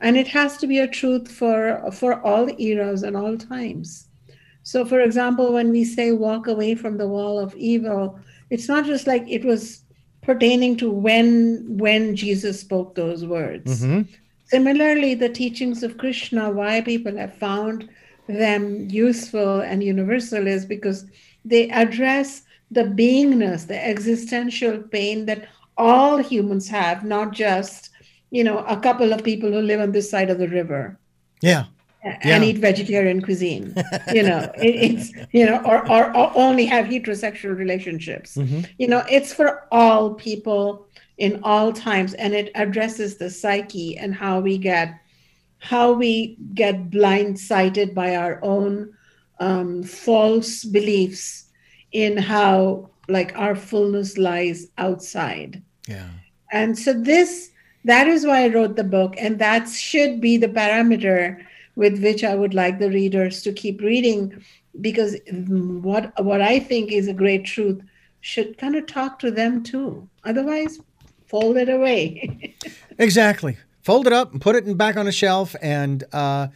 [0.00, 4.08] and it has to be a truth for for all eras and all times
[4.62, 8.18] so for example when we say walk away from the wall of evil
[8.50, 9.82] it's not just like it was
[10.22, 14.02] pertaining to when when jesus spoke those words mm-hmm.
[14.48, 17.88] Similarly the teachings of krishna why people have found
[18.26, 21.06] them useful and universal is because
[21.44, 27.90] they address the beingness the existential pain that all humans have not just
[28.30, 30.98] you know, a couple of people who live on this side of the river.
[31.40, 31.64] Yeah.
[32.04, 32.50] And yeah.
[32.50, 33.74] eat vegetarian cuisine,
[34.14, 38.36] you know, it, it's, you know, or, or, or, only have heterosexual relationships.
[38.36, 38.60] Mm-hmm.
[38.78, 40.86] You know, it's for all people
[41.18, 44.94] in all times and it addresses the psyche and how we get
[45.60, 48.94] how we get blindsided by our own
[49.40, 51.46] um, false beliefs
[51.92, 56.08] in how like our fullness lies outside yeah
[56.52, 57.50] and so this
[57.84, 61.42] that is why I wrote the book, and that should be the parameter
[61.76, 64.44] with which I would like the readers to keep reading,
[64.80, 67.80] because what what I think is a great truth
[68.20, 70.08] should kind of talk to them too.
[70.24, 70.80] Otherwise,
[71.28, 72.54] fold it away.
[72.98, 73.56] exactly.
[73.82, 76.48] Fold it up and put it back on a shelf, and uh,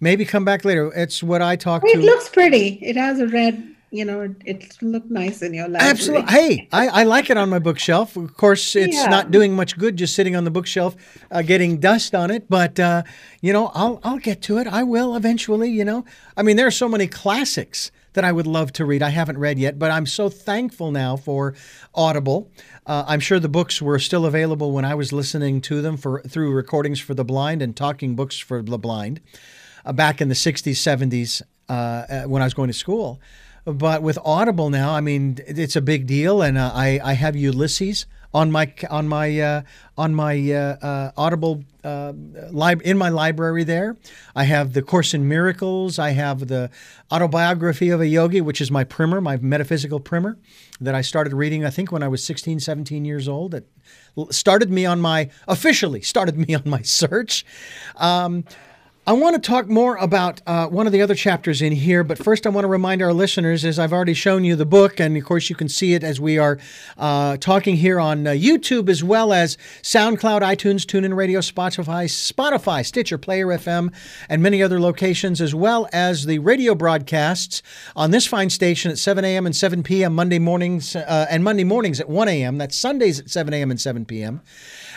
[0.00, 0.92] maybe come back later.
[0.94, 1.98] It's what I talk it to.
[1.98, 2.78] It looks pretty.
[2.82, 5.90] It has a red you know, it, looked nice in your library.
[5.90, 6.30] Absolutely.
[6.32, 8.16] Hey, I, I like it on my bookshelf.
[8.16, 9.06] Of course, it's yeah.
[9.06, 10.94] not doing much good just sitting on the bookshelf,
[11.30, 12.50] uh, getting dust on it.
[12.50, 13.04] But uh,
[13.40, 14.66] you know, I'll I'll get to it.
[14.66, 15.70] I will eventually.
[15.70, 16.04] You know,
[16.36, 19.00] I mean, there are so many classics that I would love to read.
[19.00, 21.54] I haven't read yet, but I'm so thankful now for
[21.94, 22.50] Audible.
[22.84, 26.20] Uh, I'm sure the books were still available when I was listening to them for
[26.22, 29.20] through recordings for the blind and talking books for the blind
[29.86, 33.20] uh, back in the 60s, 70s, uh, when I was going to school.
[33.64, 37.36] But with Audible now, I mean, it's a big deal, and uh, I I have
[37.36, 39.62] Ulysses on my on my uh,
[39.96, 42.12] on my uh, uh, Audible uh,
[42.50, 43.96] lib- in my library there.
[44.36, 45.98] I have the Course in Miracles.
[45.98, 46.70] I have the
[47.10, 50.38] Autobiography of a Yogi, which is my primer, my metaphysical primer
[50.80, 51.64] that I started reading.
[51.64, 53.54] I think when I was 16, 17 years old.
[53.54, 53.68] It
[54.30, 57.44] started me on my officially started me on my search.
[57.96, 58.44] Um,
[59.08, 62.18] I want to talk more about uh, one of the other chapters in here, but
[62.18, 65.16] first I want to remind our listeners, as I've already shown you the book, and
[65.16, 66.58] of course you can see it as we are
[66.98, 72.84] uh, talking here on uh, YouTube as well as SoundCloud, iTunes, TuneIn Radio, Spotify, Spotify,
[72.84, 73.94] Stitcher, Player FM,
[74.28, 77.62] and many other locations, as well as the radio broadcasts
[77.96, 79.46] on this fine station at 7 a.m.
[79.46, 80.14] and 7 p.m.
[80.14, 82.58] Monday mornings uh, and Monday mornings at 1 a.m.
[82.58, 83.70] That's Sundays at 7 a.m.
[83.70, 84.42] and 7 p.m.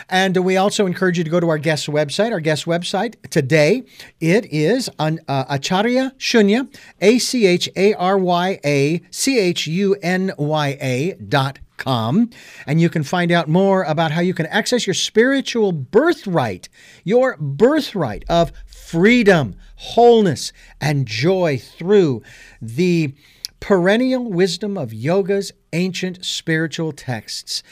[0.08, 2.32] And we also encourage you to go to our guest website.
[2.32, 3.84] Our guest website today,
[4.20, 9.66] it is on uh, Acharya Shunya, A C H A R Y A C H
[9.66, 12.30] U N Y A dot com,
[12.66, 16.68] and you can find out more about how you can access your spiritual birthright,
[17.02, 22.22] your birthright of freedom, wholeness, and joy through
[22.60, 23.12] the
[23.58, 27.62] perennial wisdom of yoga's ancient spiritual texts.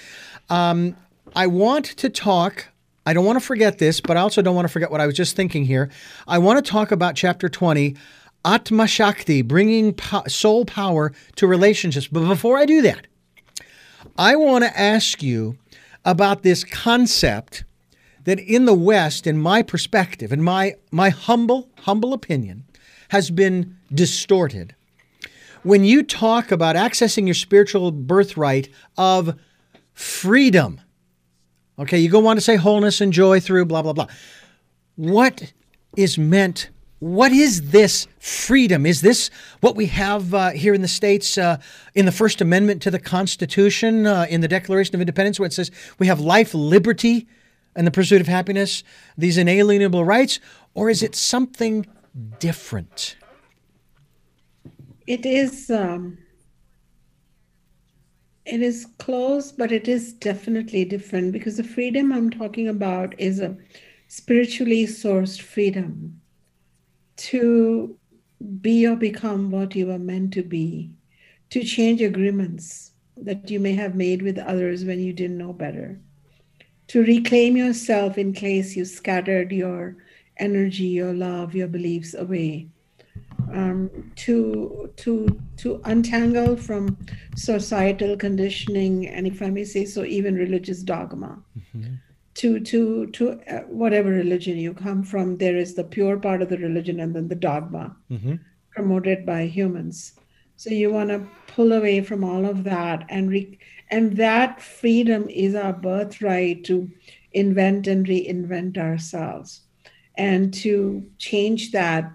[0.49, 0.97] Um,
[1.35, 2.69] I want to talk.
[3.07, 5.07] I don't want to forget this, but I also don't want to forget what I
[5.07, 5.91] was just thinking here.
[6.27, 7.97] I want to talk about chapter 20,
[8.45, 12.09] Atma Shakti, bringing po- soul power to relationships.
[12.09, 13.07] But before I do that,
[14.19, 15.57] I want to ask you
[16.05, 17.65] about this concept
[18.25, 22.65] that in the West, in my perspective, in my, my humble, humble opinion,
[23.11, 24.75] has been distorted.
[25.63, 29.39] When you talk about accessing your spiritual birthright of
[29.95, 30.81] freedom,
[31.81, 34.07] Okay, you go on to say wholeness and joy through blah, blah, blah.
[34.97, 35.55] What
[35.97, 36.69] is meant?
[36.99, 38.85] What is this freedom?
[38.85, 41.57] Is this what we have uh, here in the States uh,
[41.95, 45.55] in the First Amendment to the Constitution, uh, in the Declaration of Independence, where it
[45.55, 47.27] says we have life, liberty,
[47.75, 48.85] and the pursuit of happiness,
[49.17, 50.39] these inalienable rights?
[50.75, 51.87] Or is it something
[52.39, 53.17] different?
[55.07, 55.71] It is.
[55.71, 56.19] Um
[58.51, 63.39] it is close, but it is definitely different because the freedom I'm talking about is
[63.39, 63.57] a
[64.09, 66.21] spiritually sourced freedom
[67.17, 67.97] to
[68.61, 70.91] be or become what you are meant to be,
[71.51, 76.01] to change agreements that you may have made with others when you didn't know better,
[76.89, 79.97] to reclaim yourself in case you scattered your
[80.39, 82.69] energy, your love, your beliefs away
[83.53, 86.97] um, to to to untangle from
[87.37, 91.95] societal conditioning and if i may say so even religious dogma mm-hmm.
[92.35, 96.49] to to to uh, whatever religion you come from there is the pure part of
[96.49, 98.35] the religion and then the dogma mm-hmm.
[98.71, 100.15] promoted by humans
[100.57, 103.59] so you want to pull away from all of that and re-
[103.91, 106.91] and that freedom is our birthright to
[107.33, 109.63] invent and reinvent ourselves
[110.17, 112.13] and to change that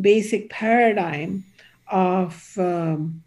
[0.00, 1.44] basic paradigm
[1.90, 3.22] of um,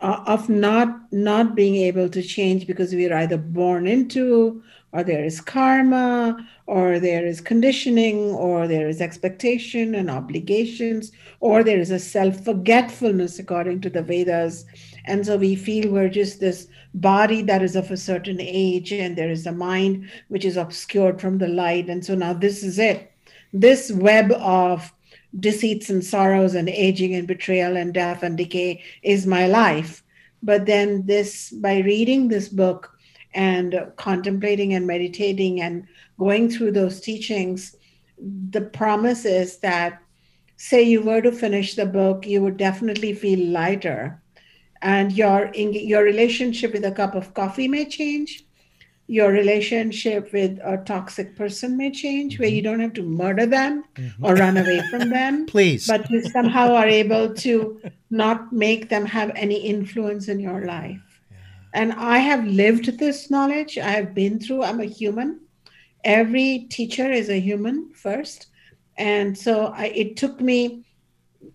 [0.00, 4.62] of not not being able to change because we are either born into
[4.92, 6.36] or there is karma
[6.66, 13.38] or there is conditioning or there is expectation and obligations or there is a self-forgetfulness
[13.38, 14.64] according to the vedas.
[15.04, 19.16] And so we feel we're just this body that is of a certain age and
[19.16, 21.88] there is a mind which is obscured from the light.
[21.88, 23.12] And so now this is it.
[23.52, 24.92] This web of
[25.40, 30.02] deceits and sorrows and aging and betrayal and death and decay is my life.
[30.42, 32.92] But then, this by reading this book
[33.34, 35.86] and contemplating and meditating and
[36.18, 37.76] going through those teachings,
[38.50, 40.00] the promise is that,
[40.56, 44.22] say, you were to finish the book, you would definitely feel lighter,
[44.82, 48.46] and your your relationship with a cup of coffee may change
[49.08, 52.42] your relationship with a toxic person may change mm-hmm.
[52.42, 54.24] where you don't have to murder them mm-hmm.
[54.24, 57.80] or run away from them please but you somehow are able to
[58.10, 61.36] not make them have any influence in your life yeah.
[61.74, 65.40] and i have lived this knowledge i have been through i'm a human
[66.04, 68.46] every teacher is a human first
[68.98, 70.84] and so I, it took me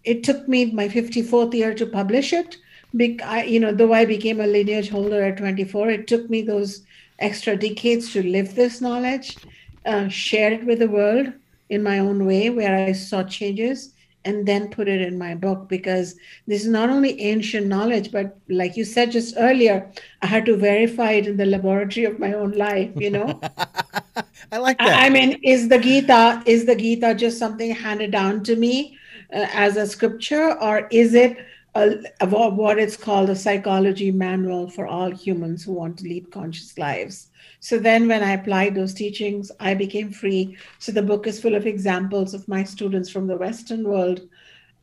[0.03, 2.57] it took me my 54th year to publish it
[2.95, 6.41] Be, I, you know though i became a lineage holder at 24 it took me
[6.41, 6.83] those
[7.21, 9.37] extra decades to live this knowledge,
[9.85, 11.27] uh, share it with the world
[11.69, 13.93] in my own way where I saw changes,
[14.25, 16.15] and then put it in my book because
[16.45, 19.89] this is not only ancient knowledge, but like you said just earlier,
[20.21, 23.39] I had to verify it in the laboratory of my own life, you know?
[24.51, 25.01] I like that.
[25.01, 28.97] I mean, is the Gita, is the Gita just something handed down to me?
[29.33, 31.37] uh, as a scripture, or is it
[31.75, 36.77] a, what it's called a psychology manual for all humans who want to lead conscious
[36.77, 37.29] lives?
[37.59, 40.57] So then, when I applied those teachings, I became free.
[40.79, 44.21] So the book is full of examples of my students from the Western world,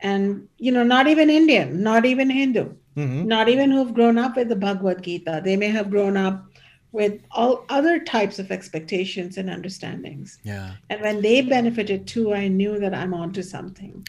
[0.00, 3.26] and you know, not even Indian, not even Hindu, mm-hmm.
[3.26, 5.42] not even who've grown up with the Bhagavad Gita.
[5.44, 6.44] They may have grown up
[6.92, 10.38] with all other types of expectations and understandings.
[10.42, 10.74] Yeah.
[10.88, 14.06] And when they benefited too, I knew that I'm onto something.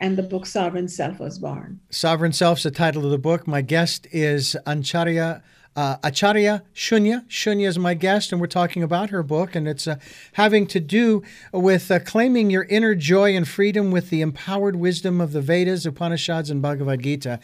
[0.00, 1.80] And the book Sovereign Self was born.
[1.90, 3.46] Sovereign Self is the title of the book.
[3.46, 5.42] My guest is Ancharya
[5.76, 7.26] uh, Acharya Shunya.
[7.28, 9.96] Shunya is my guest, and we're talking about her book, and it's uh,
[10.32, 15.20] having to do with uh, claiming your inner joy and freedom with the empowered wisdom
[15.20, 17.38] of the Vedas, Upanishads, and Bhagavad Gita.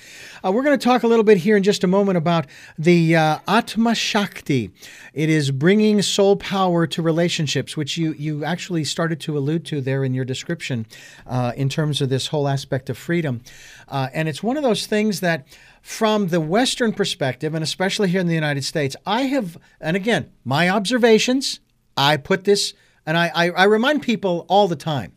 [0.45, 2.47] Uh, we're going to talk a little bit here in just a moment about
[2.77, 4.71] the uh, Atma Shakti.
[5.15, 9.81] It is bringing soul power to relationships, which you, you actually started to allude to
[9.81, 10.87] there in your description
[11.27, 13.41] uh, in terms of this whole aspect of freedom.
[13.89, 15.47] and it's one of those things that
[15.87, 20.33] from the Western perspective, and especially here in the United States, I have, and again,
[20.45, 21.61] my observations,
[21.97, 22.75] I put this,
[23.07, 25.13] and I, I, I, remind people all the time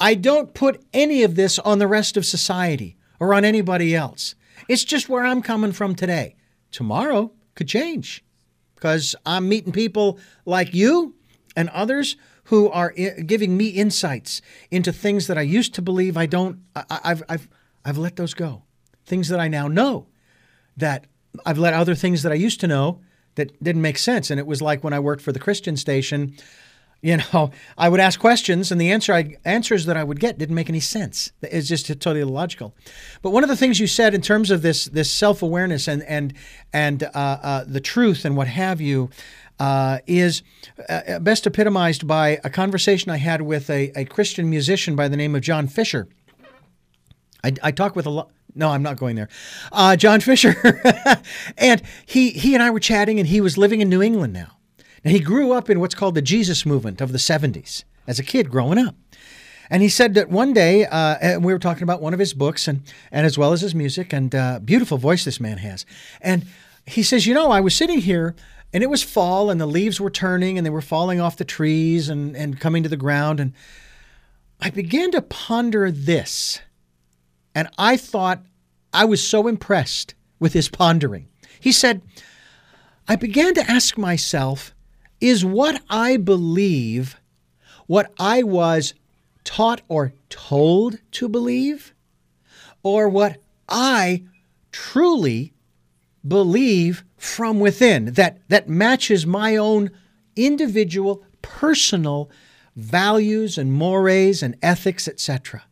[0.00, 4.34] I don't put any of this on the rest of society or on anybody else.
[4.66, 6.36] It's just where I'm coming from today.
[6.70, 8.24] Tomorrow could change
[8.76, 11.16] because I'm meeting people like you
[11.54, 16.24] and others who are giving me insights into things that I used to believe I
[16.24, 17.48] don't, I, I've, I've,
[17.84, 18.62] I've let those go
[19.06, 20.06] things that I now know
[20.76, 21.06] that
[21.44, 23.00] I've let other things that I used to know
[23.36, 24.30] that didn't make sense.
[24.30, 26.34] And it was like when I worked for the Christian station,
[27.02, 30.38] you know, I would ask questions and the answer I, answers that I would get
[30.38, 31.32] didn't make any sense.
[31.42, 32.74] It's just totally illogical.
[33.22, 36.02] But one of the things you said in terms of this this self awareness and
[36.04, 36.34] and
[36.72, 39.10] and uh, uh, the truth and what have you.
[39.58, 40.42] Uh, is
[40.90, 45.16] uh, best epitomized by a conversation I had with a, a Christian musician by the
[45.16, 46.08] name of John Fischer.
[47.46, 49.28] I, I talk with a lot no, I'm not going there.
[49.70, 50.82] Uh, John Fischer,
[51.58, 54.56] and he he and I were chatting, and he was living in New England now.
[55.04, 58.24] And he grew up in what's called the Jesus movement of the 70s as a
[58.24, 58.96] kid growing up.
[59.70, 62.66] And he said that one day, uh, we were talking about one of his books,
[62.66, 62.82] and
[63.12, 65.84] and as well as his music, and uh, beautiful voice this man has.
[66.22, 66.46] And
[66.86, 68.34] he says, you know, I was sitting here.
[68.72, 71.44] And it was fall, and the leaves were turning, and they were falling off the
[71.44, 73.38] trees and, and coming to the ground.
[73.38, 73.54] And
[74.60, 76.60] I began to ponder this.
[77.56, 78.44] And I thought
[78.92, 81.26] I was so impressed with his pondering.
[81.58, 82.02] He said,
[83.08, 84.74] I began to ask myself,
[85.22, 87.18] is what I believe
[87.86, 88.92] what I was
[89.42, 91.94] taught or told to believe,
[92.82, 94.24] or what I
[94.70, 95.54] truly
[96.26, 99.92] believe from within that, that matches my own
[100.34, 102.28] individual, personal
[102.74, 105.62] values and mores and ethics, etc.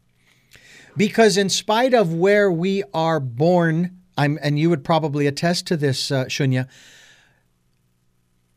[0.96, 5.76] Because in spite of where we are born, I'm, and you would probably attest to
[5.76, 6.68] this, uh, Shunya,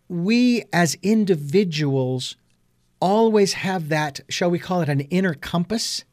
[0.07, 2.35] we as individuals
[2.99, 6.03] always have that, shall we call it an inner compass,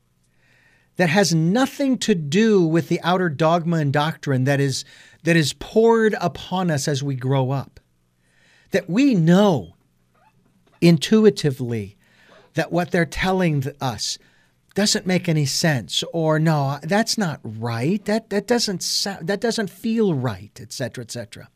[0.97, 4.85] that has nothing to do with the outer dogma and doctrine that is,
[5.25, 7.81] that is poured upon us as we grow up.
[8.71, 9.75] That we know
[10.81, 11.97] intuitively
[12.55, 14.19] that what they're telling us
[14.75, 18.05] doesn't make any sense or no that's not right.
[18.05, 21.49] That that doesn't sound, that doesn't feel right etc etc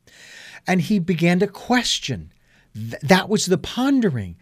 [0.67, 2.33] and he began to question
[2.75, 4.37] Th- that was the pondering.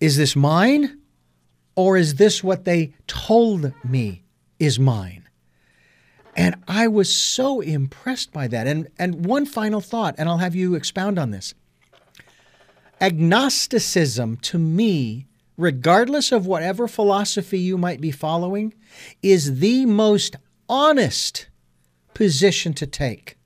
[0.00, 0.98] Is this mine
[1.76, 4.24] or is this what they told me
[4.58, 5.28] is mine?
[6.36, 8.66] And i was so impressed by that.
[8.66, 11.54] And and one final thought and i'll have you expound on this.
[13.00, 15.26] Agnosticism to me
[15.56, 18.74] regardless of whatever philosophy you might be following,
[19.22, 20.36] is the most
[20.68, 21.48] honest
[22.12, 23.36] position to take.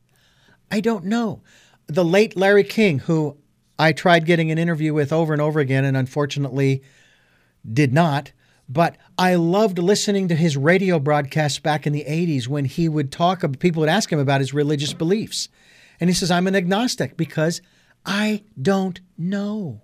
[0.70, 1.42] I don't know.
[1.86, 3.36] The late Larry King, who
[3.78, 6.82] I tried getting an interview with over and over again and unfortunately
[7.70, 8.32] did not,
[8.68, 13.10] but I loved listening to his radio broadcasts back in the 80s when he would
[13.10, 15.48] talk, people would ask him about his religious beliefs.
[16.00, 17.62] And he says, I'm an agnostic because
[18.04, 19.82] I don't know.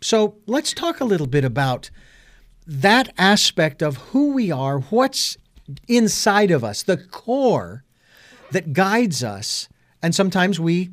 [0.00, 1.90] So let's talk a little bit about
[2.66, 5.36] that aspect of who we are, what's
[5.88, 7.84] inside of us, the core
[8.52, 9.68] that guides us.
[10.02, 10.90] And sometimes we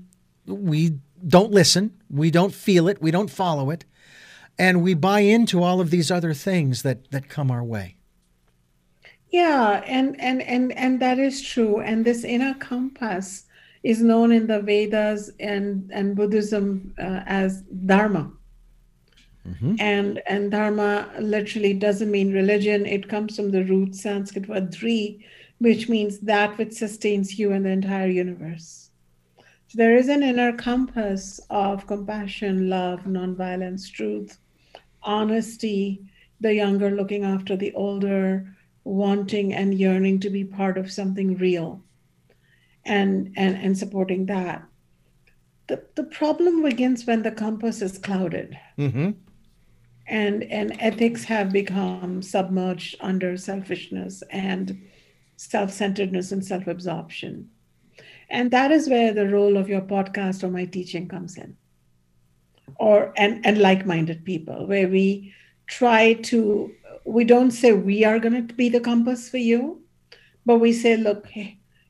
[0.48, 3.86] we don't listen, we don't feel it, we don't follow it,
[4.60, 7.96] and we buy into all of these other things that that come our way.
[9.30, 11.80] Yeah, and and and and that is true.
[11.80, 13.46] And this inner compass
[13.84, 18.32] is known in the Vedas and and Buddhism uh, as Dharma
[19.48, 19.76] Mm-hmm.
[19.80, 22.86] And and dharma literally doesn't mean religion.
[22.86, 25.26] It comes from the root Sanskrit word dri,
[25.60, 28.90] which means that which sustains you and the entire universe.
[29.68, 34.38] So there is an inner compass of compassion, love, nonviolence, truth,
[35.04, 36.02] honesty,
[36.42, 41.84] the younger looking after the older, wanting and yearning to be part of something real
[42.86, 44.64] and and, and supporting that.
[45.68, 48.58] The, the problem begins when the compass is clouded.
[48.78, 49.12] Mm-hmm.
[50.08, 54.82] And, and ethics have become submerged under selfishness and
[55.36, 57.50] self centeredness and self absorption.
[58.30, 61.58] And that is where the role of your podcast or my teaching comes in.
[62.78, 65.34] Or and, and like-minded people, where we
[65.68, 66.72] try to,
[67.06, 69.82] we don't say we are going to be the compass for you,
[70.46, 71.28] but we say, look,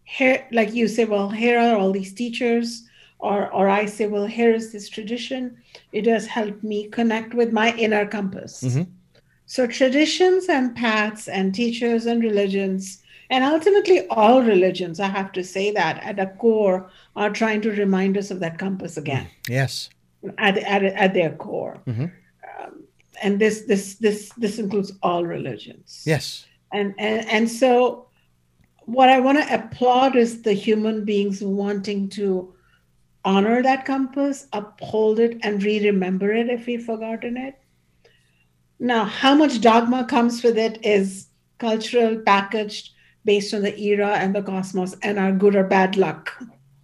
[0.04, 2.88] here, like you say, well, here are all these teachers,
[3.30, 5.58] or or I say, well, here is this tradition.
[5.92, 8.64] It has helped me connect with my inner compass.
[8.64, 8.92] Mm-hmm.
[9.46, 15.44] So traditions and paths and teachers and religions and ultimately, all religions, I have to
[15.44, 19.28] say that at the core, are trying to remind us of that compass again.
[19.50, 19.90] Yes.
[20.38, 21.80] At, at, at their core.
[21.88, 22.04] Mm-hmm.
[22.04, 22.84] Um,
[23.24, 26.04] and this, this, this, this includes all religions.
[26.06, 26.46] Yes.
[26.72, 28.08] And, and, and so,
[28.82, 32.54] what I want to applaud is the human beings wanting to
[33.26, 37.56] honor that compass, uphold it, and re remember it if we've forgotten it.
[38.80, 42.92] Now, how much dogma comes with it is cultural, packaged,
[43.26, 46.32] based on the era and the cosmos and our good or bad luck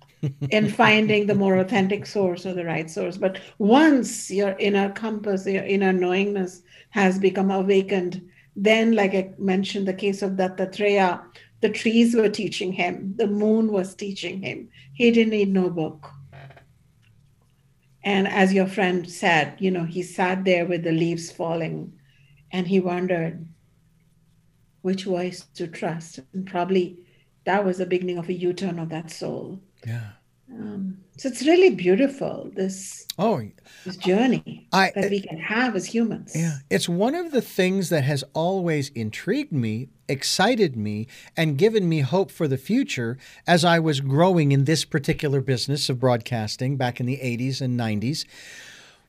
[0.49, 3.17] in finding the more authentic source or the right source.
[3.17, 9.87] But once your inner compass, your inner knowingness has become awakened, then, like I mentioned,
[9.87, 11.21] the case of Dattatreya,
[11.61, 14.69] the trees were teaching him, the moon was teaching him.
[14.93, 16.09] He didn't need no book.
[18.03, 21.93] And as your friend said, you know, he sat there with the leaves falling
[22.51, 23.47] and he wondered,
[24.81, 26.19] which voice to trust.
[26.33, 27.05] And probably
[27.45, 29.61] that was the beginning of a U turn of that soul.
[29.85, 30.11] Yeah.
[30.53, 33.41] Um, so it's really beautiful this oh
[33.85, 36.33] this journey I, that we can have as humans.
[36.35, 41.89] Yeah, it's one of the things that has always intrigued me, excited me, and given
[41.89, 46.77] me hope for the future as I was growing in this particular business of broadcasting
[46.77, 48.25] back in the 80s and 90s.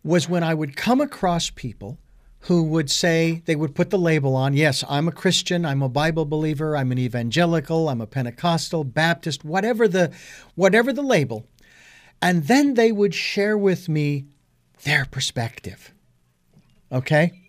[0.02, 1.98] Was when I would come across people
[2.46, 5.88] who would say they would put the label on yes i'm a christian i'm a
[5.88, 10.12] bible believer i'm an evangelical i'm a pentecostal baptist whatever the
[10.54, 11.46] whatever the label
[12.20, 14.26] and then they would share with me
[14.82, 15.92] their perspective
[16.90, 17.41] okay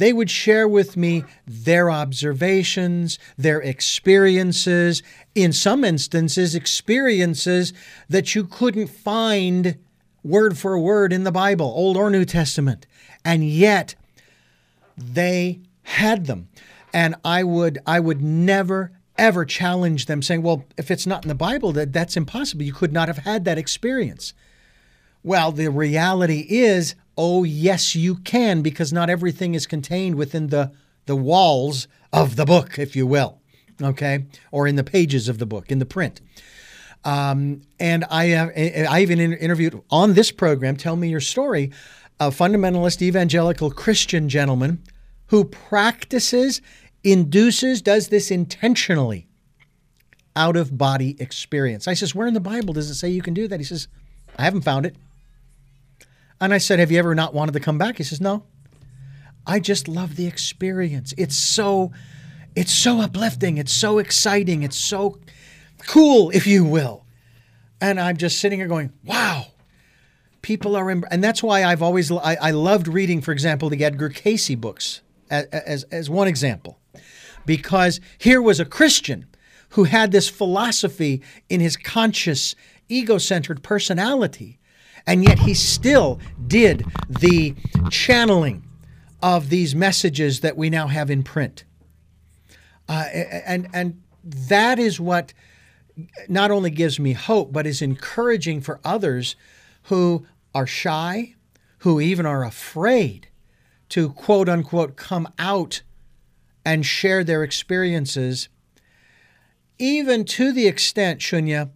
[0.00, 5.02] they would share with me their observations, their experiences,
[5.34, 7.74] in some instances, experiences
[8.08, 9.76] that you couldn't find
[10.24, 12.86] word for word in the Bible, Old or New Testament.
[13.26, 13.94] And yet,
[14.96, 16.48] they had them.
[16.94, 21.28] And I would I would never ever challenge them saying, well, if it's not in
[21.28, 22.62] the Bible, that that's impossible.
[22.62, 24.32] You could not have had that experience.
[25.22, 30.72] Well, the reality is, oh yes, you can, because not everything is contained within the
[31.06, 33.40] the walls of the book, if you will,
[33.82, 36.20] okay, or in the pages of the book, in the print.
[37.04, 41.72] Um, and I have, I even interviewed on this program, Tell Me Your Story,
[42.18, 44.82] a fundamentalist evangelical Christian gentleman
[45.28, 46.60] who practices,
[47.02, 49.28] induces, does this intentionally
[50.36, 51.88] out of body experience.
[51.88, 53.60] I says, Where in the Bible does it say you can do that?
[53.60, 53.88] He says,
[54.36, 54.96] I haven't found it.
[56.40, 57.98] And I said, Have you ever not wanted to come back?
[57.98, 58.44] He says, No.
[59.46, 61.14] I just love the experience.
[61.16, 61.92] It's so
[62.56, 65.18] it's so uplifting, it's so exciting, it's so
[65.86, 67.04] cool, if you will.
[67.80, 69.46] And I'm just sitting here going, Wow,
[70.42, 74.08] people are, and that's why I've always I, I loved reading, for example, the Edgar
[74.08, 76.78] Cayce books as, as as one example,
[77.46, 79.26] because here was a Christian
[79.70, 82.56] who had this philosophy in his conscious,
[82.88, 84.58] ego-centered personality,
[85.06, 87.54] and yet he still did the
[87.90, 88.64] channeling
[89.22, 91.64] of these messages that we now have in print.
[92.88, 93.04] Uh,
[93.46, 95.32] and and that is what
[96.28, 99.36] not only gives me hope, but is encouraging for others
[99.84, 101.34] who are shy,
[101.78, 103.28] who even are afraid
[103.90, 105.82] to quote unquote come out
[106.64, 108.48] and share their experiences,
[109.78, 111.70] even to the extent, Shunya,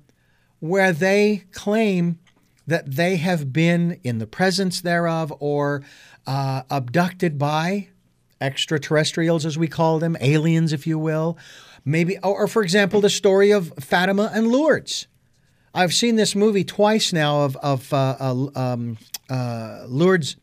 [0.61, 2.19] where they claim
[2.67, 5.83] that they have been in the presence thereof or
[6.27, 7.89] uh, abducted by
[8.41, 11.39] extraterrestrials, as we call them, aliens, if you will.
[11.85, 15.07] Maybe, or, or for example, the story of Fatima and Lourdes.
[15.75, 18.97] I've seen this movie twice now of of uh, uh, um,
[19.29, 20.37] uh, Lourdes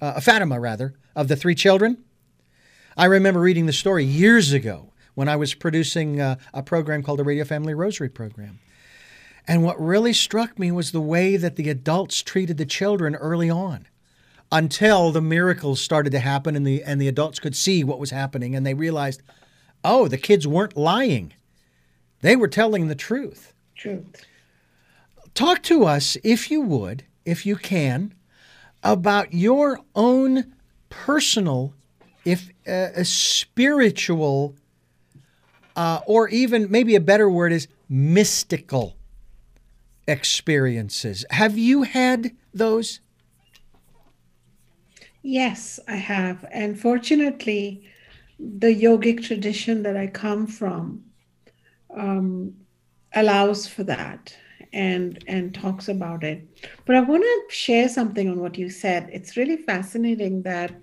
[0.00, 2.04] uh, Fatima rather, of the three children.
[2.96, 7.18] I remember reading the story years ago when I was producing uh, a program called
[7.18, 8.60] the Radio Family Rosary Program.
[9.46, 13.50] And what really struck me was the way that the adults treated the children early
[13.50, 13.86] on
[14.50, 18.10] until the miracles started to happen and the and the adults could see what was
[18.10, 19.22] happening and they realized,
[19.82, 21.34] "Oh, the kids weren't lying.
[22.20, 24.24] They were telling the truth." Truth.
[25.34, 28.14] Talk to us if you would, if you can,
[28.82, 30.54] about your own
[30.88, 31.74] personal
[32.24, 34.54] if uh, a spiritual
[35.76, 38.96] uh, or even maybe a better word is mystical
[40.06, 41.24] experiences.
[41.30, 43.00] Have you had those?
[45.22, 46.44] Yes, I have.
[46.52, 47.88] And fortunately,
[48.38, 51.04] the yogic tradition that I come from
[51.96, 52.54] um,
[53.14, 54.36] allows for that
[54.72, 56.46] and and talks about it.
[56.84, 59.08] But I want to share something on what you said.
[59.12, 60.74] It's really fascinating that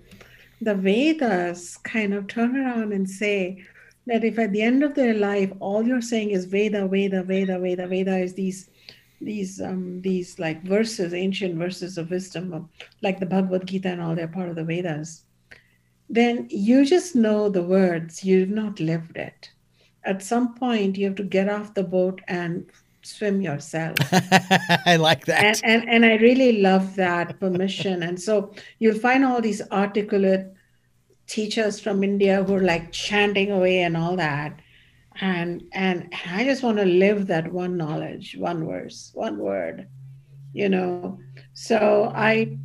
[0.60, 3.64] the Vedas kind of turn around and say
[4.06, 7.58] that if at the end of their life all you're saying is Veda, Veda, Veda,
[7.58, 8.68] Veda, Veda is these
[9.24, 12.68] these um these like verses, ancient verses of wisdom,
[13.02, 15.24] like the Bhagavad Gita and all, they're part of the Vedas.
[16.08, 19.50] Then you just know the words, you've not lived it.
[20.04, 22.66] At some point, you have to get off the boat and
[23.02, 23.96] swim yourself.
[24.86, 25.42] I like that.
[25.42, 28.02] And, and and I really love that permission.
[28.02, 30.52] And so you'll find all these articulate
[31.26, 34.61] teachers from India who are like chanting away and all that
[35.20, 39.88] and and i just want to live that one knowledge one verse one word
[40.52, 41.18] you know?
[41.54, 42.56] So i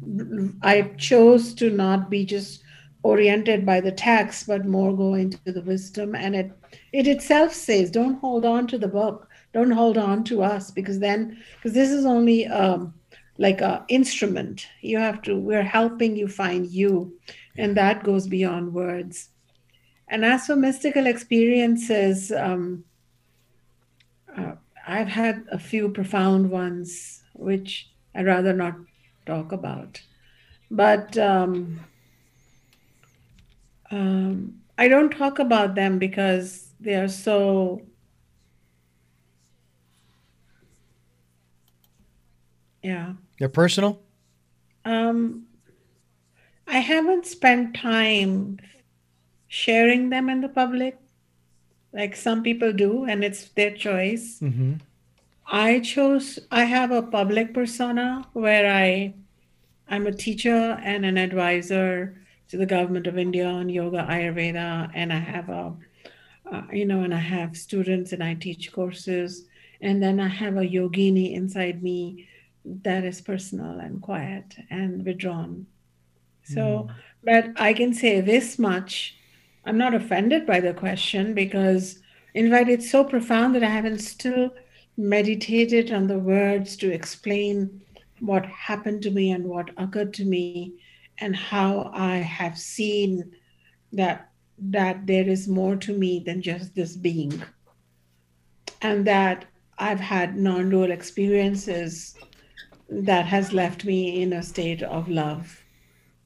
[0.61, 2.63] i chose to not be just
[3.03, 6.15] oriented by the text but more go into the wisdom.
[6.15, 6.51] And it
[6.91, 9.27] it itself says don't hold on to the book.
[9.53, 12.93] Don't hold on to us because then because this is only um
[13.37, 14.67] like a instrument.
[14.81, 17.17] You have to we're helping you find you.
[17.57, 19.29] And that goes beyond words
[20.07, 22.83] and as for mystical experiences, um,
[24.35, 24.53] uh,
[24.87, 28.75] I've had a few profound ones, which I'd rather not
[29.25, 30.01] talk about.
[30.71, 31.79] But um,
[33.91, 37.81] um, I don't talk about them because they are so.
[42.81, 43.13] Yeah.
[43.39, 44.01] They're personal?
[44.85, 45.47] Um,
[46.65, 48.59] I haven't spent time
[49.47, 50.97] sharing them in the public
[51.93, 54.39] like some people do and it's their choice.
[54.39, 54.73] Mm-hmm.
[55.47, 59.13] i chose i have a public persona where i
[59.89, 65.13] i'm a teacher and an advisor to the government of india on yoga ayurveda and
[65.13, 65.73] i have a
[66.51, 69.45] uh, you know and i have students and i teach courses.
[69.81, 72.27] And then i have a yogini inside me
[72.65, 75.67] that is personal and quiet and withdrawn.
[76.43, 76.87] So
[77.23, 79.16] but i can say this much
[79.67, 81.99] I'm not offended by the question because,
[82.33, 84.51] in fact, it's so profound that I haven't still
[84.95, 87.81] meditated on the words to explain
[88.19, 90.75] what happened to me and what occurred to me
[91.19, 93.31] and how I have seen
[93.91, 97.43] that that there is more to me than just this being
[98.81, 99.45] and that
[99.77, 102.15] I've had non-dual experiences
[102.89, 105.63] that has left me in a state of love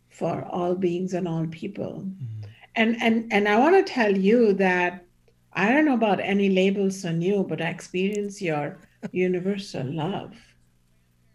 [0.09, 2.05] for all beings and all people.
[2.05, 2.40] Mm-hmm.
[2.76, 5.05] And and and I want to tell you that
[5.53, 8.78] I don't know about any labels on you, but I experience your
[9.11, 10.34] universal love.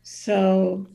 [0.03, 0.87] So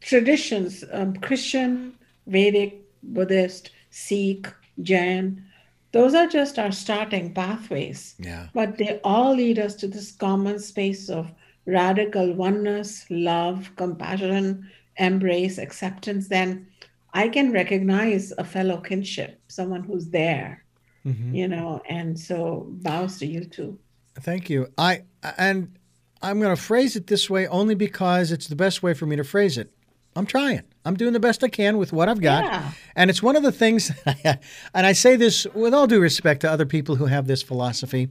[0.00, 1.94] traditions, um, Christian,
[2.26, 4.48] Vedic, Buddhist, Sikh,
[4.82, 5.44] Jain,
[5.92, 8.14] those are just our starting pathways.
[8.18, 8.48] Yeah.
[8.52, 11.32] But they all lead us to this common space of
[11.66, 16.28] radical oneness, love, compassion, embrace, acceptance.
[16.28, 16.66] Then
[17.12, 20.64] I can recognize a fellow kinship, someone who's there,
[21.06, 21.34] Mm-hmm.
[21.34, 23.78] you know, and so bows to you too.
[24.20, 24.66] Thank you.
[24.76, 25.04] I
[25.38, 25.78] and
[26.20, 29.16] I'm going to phrase it this way only because it's the best way for me
[29.16, 29.70] to phrase it.
[30.16, 30.62] I'm trying.
[30.84, 32.44] I'm doing the best I can with what I've got.
[32.44, 32.72] Yeah.
[32.96, 33.92] And it's one of the things
[34.24, 38.08] and I say this with all due respect to other people who have this philosophy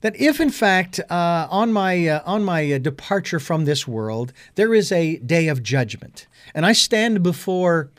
[0.00, 4.32] that if in fact uh, on my uh, on my uh, departure from this world
[4.54, 7.90] there is a day of judgment and I stand before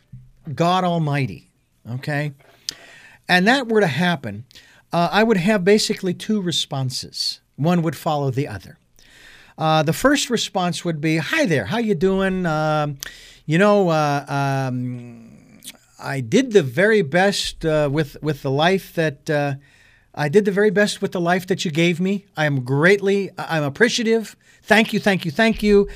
[0.53, 1.49] God Almighty,
[1.89, 2.33] okay?
[3.27, 4.45] And that were to happen,
[4.93, 7.41] uh, I would have basically two responses.
[7.55, 8.77] One would follow the other.
[9.57, 12.45] Uh, the first response would be, "Hi there, how you doing?
[12.45, 12.97] Um,
[13.45, 15.61] you know, uh, um,
[15.97, 19.55] I did the very best uh, with with the life that uh,
[20.13, 22.25] I did the very best with the life that you gave me.
[22.37, 24.35] I am greatly, I'm appreciative.
[24.63, 25.89] Thank you, thank you, thank you.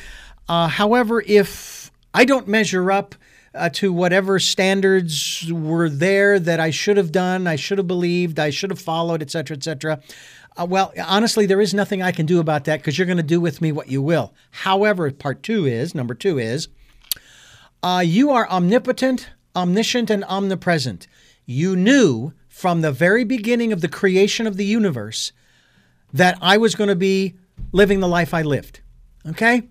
[0.47, 3.15] Uh, however, if I don't measure up,
[3.53, 8.39] uh, to whatever standards were there that I should have done, I should have believed,
[8.39, 10.01] I should have followed, et etc., etc.
[10.59, 13.23] Uh, well, honestly, there is nothing I can do about that because you're going to
[13.23, 14.33] do with me what you will.
[14.51, 16.67] However, part two is number two is
[17.81, 21.07] uh, you are omnipotent, omniscient, and omnipresent.
[21.45, 25.31] You knew from the very beginning of the creation of the universe
[26.11, 27.35] that I was going to be
[27.71, 28.81] living the life I lived.
[29.25, 29.63] Okay?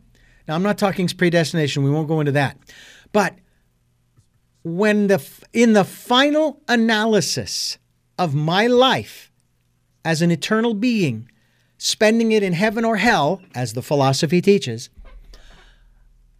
[0.47, 1.83] Now, I'm not talking predestination.
[1.83, 2.57] We won't go into that.
[3.13, 3.35] But
[4.77, 7.79] when the in the final analysis
[8.19, 9.31] of my life
[10.05, 11.29] as an eternal being,
[11.77, 14.91] spending it in heaven or hell, as the philosophy teaches,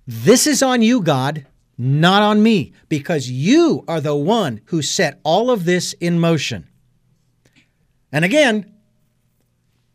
[0.07, 5.21] this is on you, God, not on me, because you are the one who set
[5.23, 6.67] all of this in motion.
[8.11, 8.73] And again,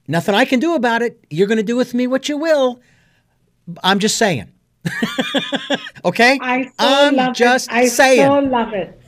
[0.07, 1.23] nothing I can do about it.
[1.29, 2.79] You're going to do with me what you will.
[3.83, 4.51] I'm just saying.
[6.05, 6.39] okay?
[6.41, 7.73] I so I'm love just it.
[7.73, 8.27] I saying.
[8.27, 8.99] so love it.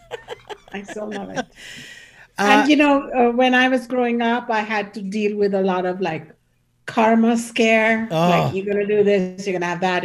[0.73, 1.45] I so love it.
[2.37, 5.61] and you know, uh, when I was growing up, I had to deal with a
[5.61, 6.27] lot of like
[6.85, 8.07] karma scare.
[8.11, 8.29] Oh.
[8.29, 10.03] Like you're gonna do this, you're gonna have that.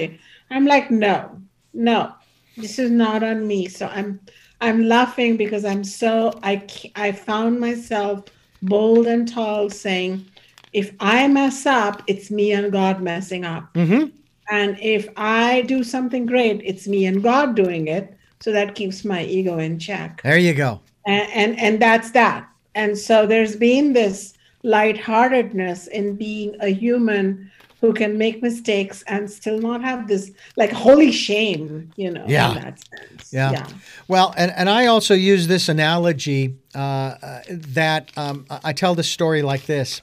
[0.50, 1.40] I'm like, no,
[1.72, 2.12] no,
[2.56, 3.68] this is not on me.
[3.68, 4.20] So I'm,
[4.60, 6.66] I'm laughing because I'm so I,
[6.96, 8.24] I found myself
[8.62, 10.26] bold and tall saying,
[10.72, 13.72] if I mess up, it's me and God messing up.
[13.74, 14.12] Mhm.
[14.50, 18.16] And if I do something great, it's me and God doing it.
[18.40, 20.22] So that keeps my ego in check.
[20.22, 20.80] There you go.
[21.06, 22.48] And and, and that's that.
[22.74, 29.30] And so there's been this lightheartedness in being a human who can make mistakes and
[29.30, 32.50] still not have this like holy shame, you know, Yeah.
[32.50, 33.32] in that sense.
[33.32, 33.66] Yeah.
[34.06, 39.02] Well, and, and I also use this analogy uh, that um, I I tell the
[39.02, 40.02] story like this.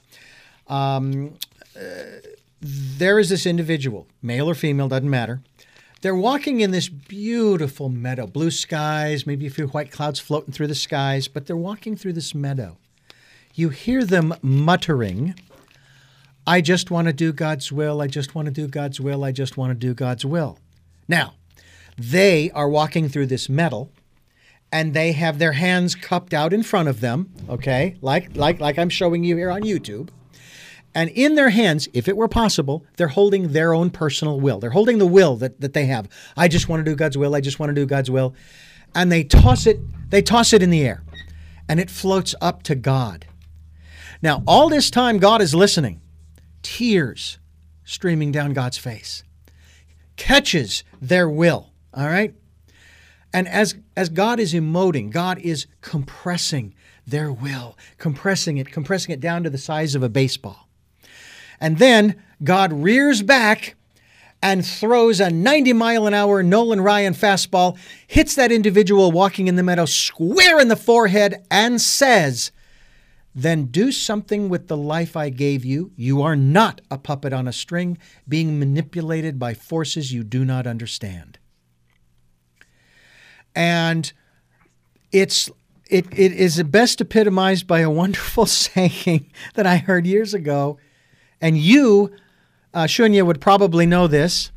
[0.66, 1.34] Um,
[1.76, 1.80] uh,
[2.60, 5.42] there is this individual, male or female, doesn't matter.
[6.00, 10.68] They're walking in this beautiful meadow, blue skies, maybe a few white clouds floating through
[10.68, 12.78] the skies, but they're walking through this meadow.
[13.54, 15.34] You hear them muttering,
[16.48, 18.00] I just want to do God's will.
[18.00, 19.22] I just want to do God's will.
[19.22, 20.58] I just want to do God's will.
[21.06, 21.34] Now,
[21.98, 23.90] they are walking through this meadow
[24.72, 27.96] and they have their hands cupped out in front of them, okay?
[28.00, 30.08] Like like like I'm showing you here on YouTube.
[30.94, 34.58] And in their hands, if it were possible, they're holding their own personal will.
[34.58, 36.08] They're holding the will that, that they have.
[36.36, 37.34] I just want to do God's will.
[37.34, 38.34] I just want to do God's will.
[38.94, 39.78] And they toss it,
[40.10, 41.02] they toss it in the air.
[41.68, 43.26] And it floats up to God.
[44.22, 46.00] Now, all this time, God is listening.
[46.62, 47.38] Tears
[47.84, 49.22] streaming down God's face.
[50.16, 51.70] Catches their will.
[51.94, 52.34] All right?
[53.32, 56.74] And as as God is emoting, God is compressing
[57.06, 60.67] their will, compressing it, compressing it down to the size of a baseball.
[61.60, 63.76] And then God rears back
[64.42, 69.56] and throws a 90 mile an hour Nolan Ryan fastball, hits that individual walking in
[69.56, 72.52] the meadow square in the forehead, and says,
[73.34, 75.92] Then do something with the life I gave you.
[75.96, 77.98] You are not a puppet on a string
[78.28, 81.38] being manipulated by forces you do not understand.
[83.56, 84.12] And
[85.10, 85.50] it's
[85.90, 90.78] it, it is best epitomized by a wonderful saying that I heard years ago.
[91.40, 92.12] And you,
[92.74, 94.50] uh, Shunya, would probably know this.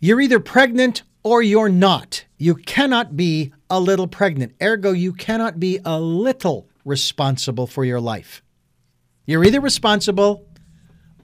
[0.00, 2.24] You're either pregnant or you're not.
[2.36, 4.54] You cannot be a little pregnant.
[4.62, 8.42] Ergo, you cannot be a little responsible for your life.
[9.26, 10.46] You're either responsible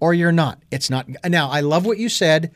[0.00, 0.62] or you're not.
[0.70, 1.08] It's not.
[1.24, 2.54] Now, I love what you said.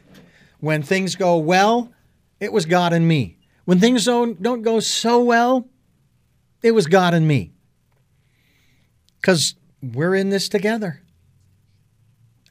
[0.61, 1.93] When things go well,
[2.41, 3.39] it was God and me.
[3.65, 5.69] When things don't, don't go so well,
[6.63, 7.53] it was God and me.
[9.21, 11.03] Because we're in this together.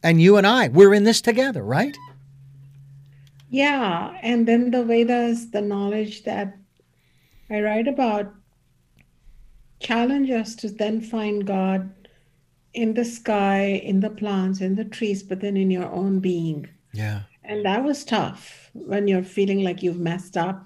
[0.03, 1.95] And you and I, we're in this together, right?
[3.49, 4.17] Yeah.
[4.21, 6.57] And then the Vedas, the knowledge that
[7.49, 8.33] I write about,
[9.79, 11.93] challenge us to then find God
[12.73, 16.67] in the sky, in the plants, in the trees, but then in your own being.
[16.93, 17.21] Yeah.
[17.43, 20.63] And that was tough when you're feeling like you've messed up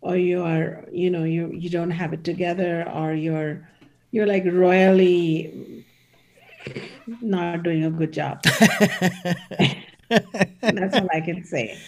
[0.00, 3.66] or you are, you know, you you don't have it together or you're
[4.10, 5.79] you're like royally
[7.20, 8.42] not doing a good job.
[10.08, 11.78] That's all I can say.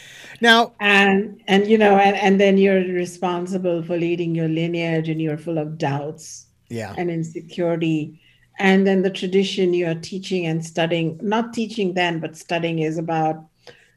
[0.40, 5.20] Now, And and you know, and, and then you're responsible for leading your lineage and
[5.20, 6.94] you're full of doubts yeah.
[6.98, 8.20] and insecurity.
[8.58, 13.44] And then the tradition you're teaching and studying, not teaching then, but studying is about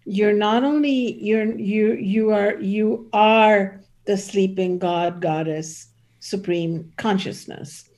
[0.06, 5.88] you're not only you're you you are you are the sleeping god goddess
[6.20, 7.90] supreme consciousness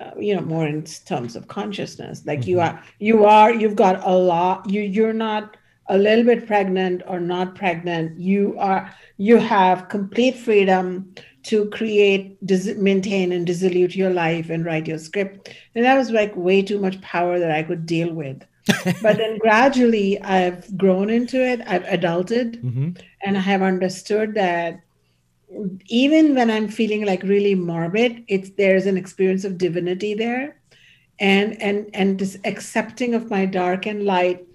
[0.00, 2.24] uh, you know more in terms of consciousness.
[2.26, 5.56] Like you are you are you've got a lot you you're not
[5.88, 8.18] a little bit pregnant or not pregnant.
[8.18, 11.14] You are you have complete freedom
[11.44, 15.50] to create dis- maintain and dissolute your life and write your script.
[15.74, 18.42] And that was like way too much power that i could deal with.
[19.02, 21.60] But then gradually i've grown into it.
[21.66, 22.62] I've adulted.
[22.62, 22.90] Mm-hmm.
[23.22, 24.80] and i have understood that
[25.86, 30.60] even when i'm feeling like really morbid it's there's an experience of divinity there
[31.20, 34.46] and and and this accepting of my dark and light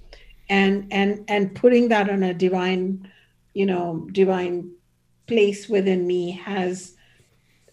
[0.50, 3.10] and and and putting that on a divine
[3.54, 4.70] you know divine
[5.28, 6.95] place within me has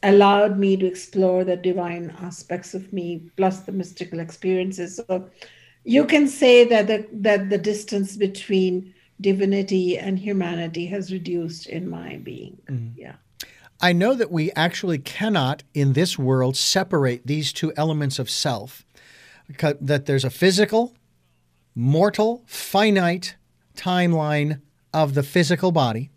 [0.03, 4.97] allowed me to explore the divine aspects of me plus the mystical experiences.
[4.97, 5.29] So
[5.85, 11.89] you can say that the, that the distance between divinity and humanity has reduced in
[11.89, 12.59] my being.
[12.69, 12.93] Mm.
[12.97, 13.15] yeah.
[13.81, 18.87] I know that we actually cannot in this world separate these two elements of self,
[19.59, 20.95] that there's a physical,
[21.75, 23.37] mortal, finite
[23.77, 24.63] timeline
[24.95, 26.11] of the physical body,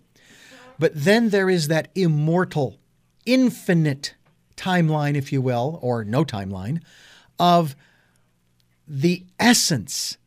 [0.79, 2.79] but then there is that immortal,
[3.25, 4.15] infinite
[4.55, 6.81] timeline, if you will, or no timeline,
[7.37, 7.75] of
[8.87, 10.17] the essence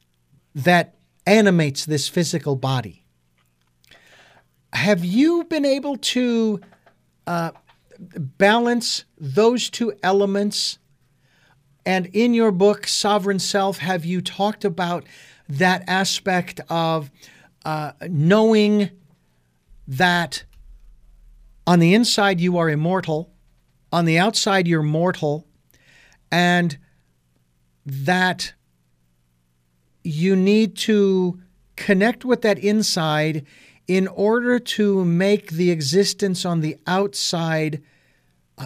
[0.55, 0.95] that
[1.27, 3.05] animates this physical body.
[4.73, 6.61] Have you been able to
[7.27, 7.53] uh,
[8.17, 10.79] balance those two elements.
[11.85, 15.05] And in your book, Sovereign Self, have you talked about
[15.49, 17.11] that aspect of
[17.65, 18.91] uh, knowing
[19.87, 20.45] that
[21.67, 23.33] on the inside you are immortal,
[23.93, 25.47] on the outside you're mortal,
[26.31, 26.79] and
[27.85, 28.55] that
[30.03, 31.41] you need to
[31.77, 33.47] connect with that inside
[33.89, 37.83] in order to make the existence on the outside,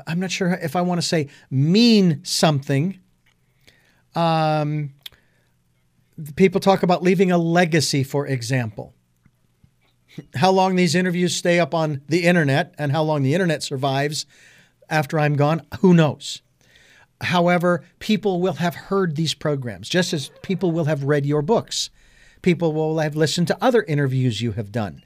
[0.06, 2.98] I'm not sure if I want to say mean something.
[4.14, 4.94] Um,
[6.36, 8.94] people talk about leaving a legacy, for example.
[10.34, 14.24] How long these interviews stay up on the internet and how long the internet survives
[14.88, 16.40] after I'm gone, who knows?
[17.20, 21.90] However, people will have heard these programs, just as people will have read your books.
[22.42, 25.02] People will have listened to other interviews you have done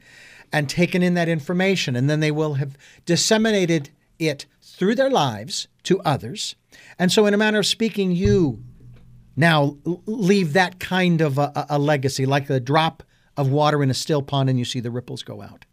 [0.53, 5.69] and taken in that information, and then they will have disseminated it through their lives
[5.85, 6.57] to others.
[6.99, 8.63] And so, in a manner of speaking, you
[9.37, 13.03] now leave that kind of a, a legacy, like a drop
[13.37, 15.65] of water in a still pond and you see the ripples go out.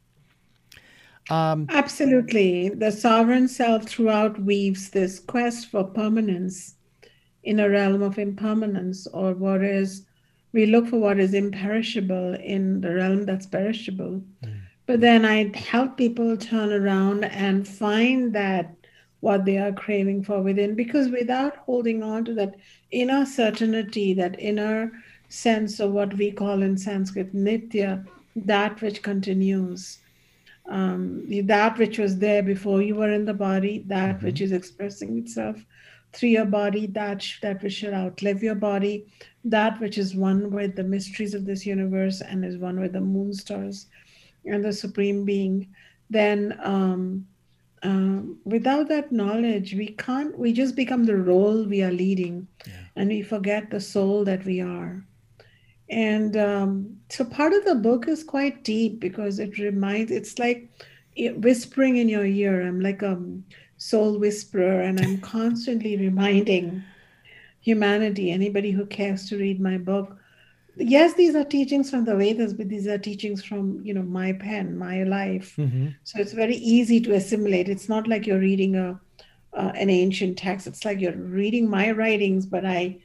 [1.30, 2.69] Um, Absolutely.
[2.69, 6.75] The sovereign self throughout weaves this quest for permanence
[7.43, 10.05] in a realm of impermanence, or what is
[10.53, 14.23] we look for what is imperishable in the realm that's perishable.
[14.43, 14.59] Mm.
[14.86, 18.73] But then I help people turn around and find that
[19.19, 22.55] what they are craving for within, because without holding on to that
[22.91, 24.91] inner certainty, that inner
[25.30, 28.05] sense of what we call in Sanskrit nitya,
[28.36, 29.99] that which continues,
[30.68, 34.26] um, that which was there before you were in the body, that mm-hmm.
[34.26, 35.57] which is expressing itself
[36.13, 39.05] through your body, that, that which should outlive your body,
[39.43, 43.01] that which is one with the mysteries of this universe and is one with the
[43.01, 43.88] moon stars
[44.45, 45.68] and the supreme being,
[46.09, 47.26] then um,
[47.84, 52.74] um, without that knowledge, we can't, we just become the role we are leading yeah.
[52.95, 55.05] and we forget the soul that we are.
[55.89, 60.69] And um, so part of the book is quite deep because it reminds, it's like
[61.17, 62.67] whispering in your ear.
[62.67, 63.21] I'm like a
[63.77, 66.83] soul whisperer, and I'm constantly reminding
[67.61, 70.17] humanity, anybody who cares to read my book.
[70.75, 74.33] Yes, these are teachings from the Vedas, but these are teachings from you know my
[74.33, 75.55] pen, my life.
[75.57, 75.88] Mm-hmm.
[76.03, 77.67] So it's very easy to assimilate.
[77.69, 78.99] It's not like you're reading a
[79.53, 80.67] uh, an ancient text.
[80.67, 82.99] It's like you're reading my writings, but I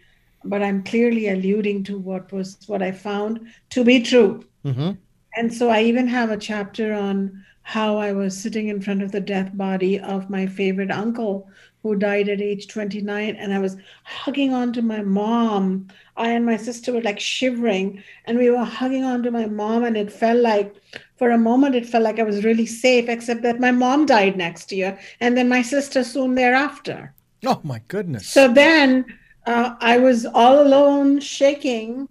[0.45, 3.41] but I'm clearly alluding to what was what I found
[3.71, 4.45] to be true.
[4.65, 4.93] Mm-hmm.
[5.37, 9.13] And so I even have a chapter on how I was sitting in front of
[9.13, 11.49] the death body of my favorite uncle
[11.83, 16.47] who died at age 29 and i was hugging on to my mom i and
[16.47, 20.13] my sister were like shivering and we were hugging on to my mom and it
[20.13, 20.75] felt like
[21.17, 24.37] for a moment it felt like i was really safe except that my mom died
[24.37, 27.13] next year and then my sister soon thereafter
[27.47, 29.05] oh my goodness so then
[29.47, 32.09] uh, i was all alone shaking.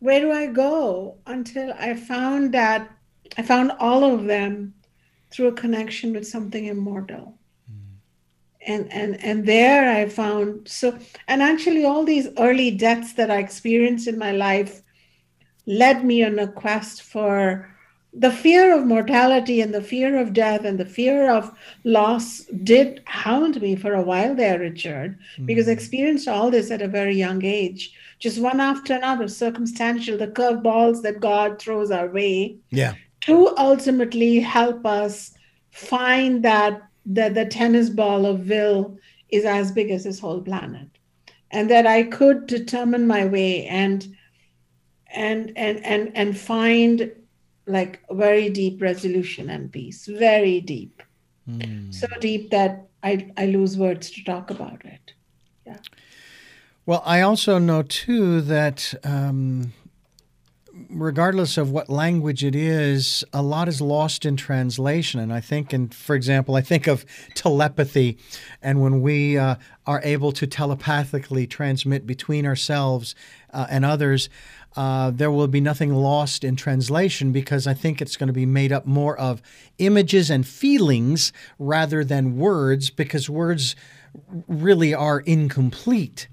[0.00, 2.90] Where do i go until i found that
[3.38, 4.74] i found all of them
[5.30, 7.38] through a connection with something immortal?
[8.66, 13.38] And and and there i found so and actually all these early deaths that i
[13.38, 14.82] experienced in my life
[15.66, 17.71] led me on a quest for
[18.14, 21.50] the fear of mortality and the fear of death and the fear of
[21.84, 25.46] loss did hound me for a while there richard mm-hmm.
[25.46, 30.16] because i experienced all this at a very young age just one after another, circumstantial,
[30.16, 32.56] the curveballs that God throws our way.
[32.70, 32.94] Yeah.
[33.22, 35.34] To ultimately help us
[35.72, 38.96] find that the, the tennis ball of will
[39.30, 40.86] is as big as this whole planet.
[41.50, 44.06] And that I could determine my way and
[45.08, 47.10] and and and and find
[47.66, 50.06] like very deep resolution and peace.
[50.06, 51.02] Very deep.
[51.48, 51.92] Mm.
[51.94, 55.12] So deep that I, I lose words to talk about it.
[55.66, 55.78] Yeah.
[56.86, 59.72] Well, I also know too that um,
[60.88, 65.20] regardless of what language it is, a lot is lost in translation.
[65.20, 67.04] And I think, and for example, I think of
[67.34, 68.18] telepathy,
[68.60, 69.56] and when we uh,
[69.86, 73.14] are able to telepathically transmit between ourselves
[73.52, 74.28] uh, and others,
[74.76, 78.46] uh, there will be nothing lost in translation because I think it's going to be
[78.46, 79.42] made up more of
[79.78, 83.76] images and feelings rather than words because words
[84.48, 86.28] really are incomplete.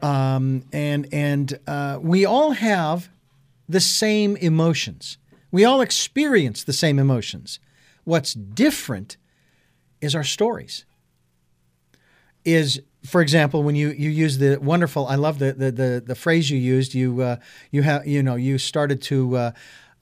[0.00, 3.08] Um, and and uh, we all have
[3.68, 5.18] the same emotions.
[5.50, 7.58] We all experience the same emotions.
[8.04, 9.16] What's different
[10.00, 10.84] is our stories.
[12.44, 16.14] Is for example, when you, you use the wonderful, I love the the the, the
[16.14, 16.94] phrase you used.
[16.94, 17.36] You uh,
[17.70, 19.50] you have you know you started to uh,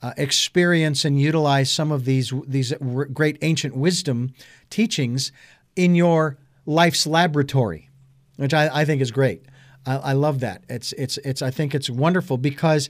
[0.01, 2.73] uh, experience and utilize some of these these
[3.13, 4.33] great ancient wisdom
[4.69, 5.31] teachings
[5.75, 7.89] in your life's laboratory,
[8.35, 9.43] which I, I think is great.
[9.85, 10.63] I, I love that.
[10.67, 12.89] It's it's it's I think it's wonderful because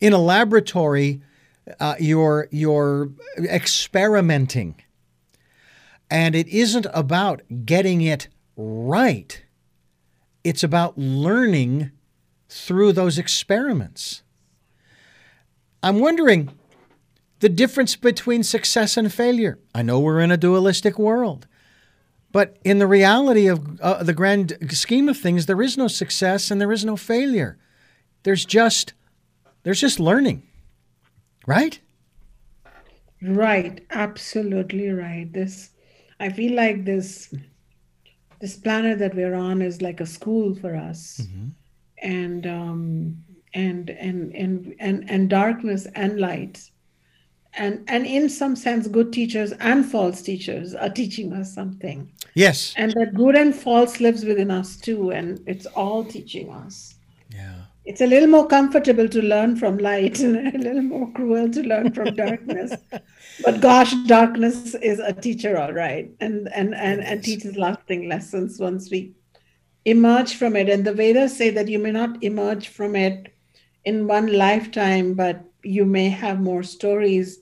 [0.00, 1.22] in a laboratory,
[1.80, 4.76] uh, you're you're experimenting,
[6.10, 9.42] and it isn't about getting it right.
[10.42, 11.90] It's about learning
[12.48, 14.22] through those experiments.
[15.82, 16.50] I'm wondering
[17.40, 19.58] the difference between success and failure.
[19.74, 21.46] I know we're in a dualistic world,
[22.32, 26.50] but in the reality of uh, the grand scheme of things, there is no success
[26.50, 27.58] and there is no failure.
[28.22, 28.94] There's just
[29.62, 30.42] there's just learning.
[31.46, 31.80] Right?
[33.20, 35.30] Right, absolutely right.
[35.32, 35.70] This
[36.18, 37.32] I feel like this
[38.44, 41.22] this planet that we're on is like a school for us.
[41.22, 41.48] Mm-hmm.
[42.02, 43.24] and um,
[43.54, 46.70] and and and and and darkness and light.
[47.54, 52.10] And and in some sense good teachers and false teachers are teaching us something.
[52.34, 52.74] Yes.
[52.76, 56.93] And that good and false lives within us too and it's all teaching us
[57.84, 61.62] it's a little more comfortable to learn from light and a little more cruel to
[61.62, 62.74] learn from darkness.
[63.44, 66.10] But gosh darkness is a teacher all right.
[66.20, 69.12] And and and, and teaches lasting lessons once we
[69.84, 70.68] emerge from it.
[70.68, 73.34] And the vedas say that you may not emerge from it
[73.84, 77.40] in one lifetime but you may have more stories.